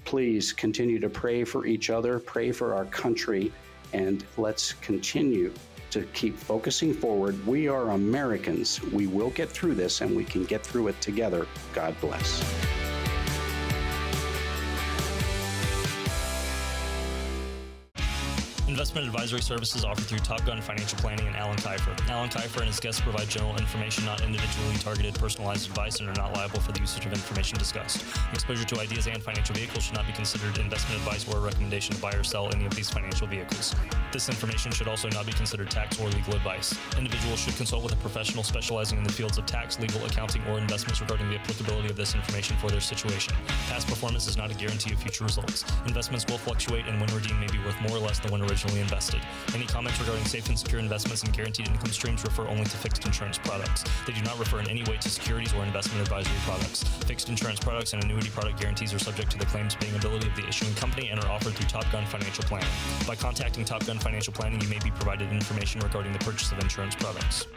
[0.06, 3.52] please continue to pray for each other, pray for our country,
[3.94, 5.54] and let's continue
[5.92, 7.46] to keep focusing forward.
[7.46, 8.82] We are Americans.
[8.82, 11.48] We will get through this and we can get through it together.
[11.74, 12.42] God bless.
[18.82, 21.94] Investment advisory services offered through Top Gun Financial Planning and Alan Kifer.
[22.10, 26.16] Alan Kifer and his guests provide general information, not individually targeted personalized advice, and are
[26.16, 28.04] not liable for the usage of information discussed.
[28.34, 31.94] Exposure to ideas and financial vehicles should not be considered investment advice or a recommendation
[31.94, 33.76] to buy or sell any of these financial vehicles.
[34.12, 36.76] This information should also not be considered tax or legal advice.
[36.98, 40.58] Individuals should consult with a professional specializing in the fields of tax, legal, accounting, or
[40.58, 43.36] investments regarding the applicability of this information for their situation.
[43.70, 45.66] Past performance is not a guarantee of future results.
[45.86, 48.71] Investments will fluctuate, and when redeemed may be worth more or less than when originally
[48.80, 49.20] invested.
[49.54, 53.06] Any comments regarding safe and secure investments and guaranteed income streams refer only to fixed
[53.06, 53.84] insurance products.
[54.08, 56.84] They do not refer in any way to securities or investment advisory products.
[56.84, 60.36] Fixed insurance products and annuity product guarantees are subject to the claims paying ability of
[60.36, 62.70] the issuing company and are offered through Top Gun Financial Planning.
[63.08, 66.60] By contacting Top Gun Financial Planning, you may be provided information regarding the purchase of
[66.60, 67.48] insurance products.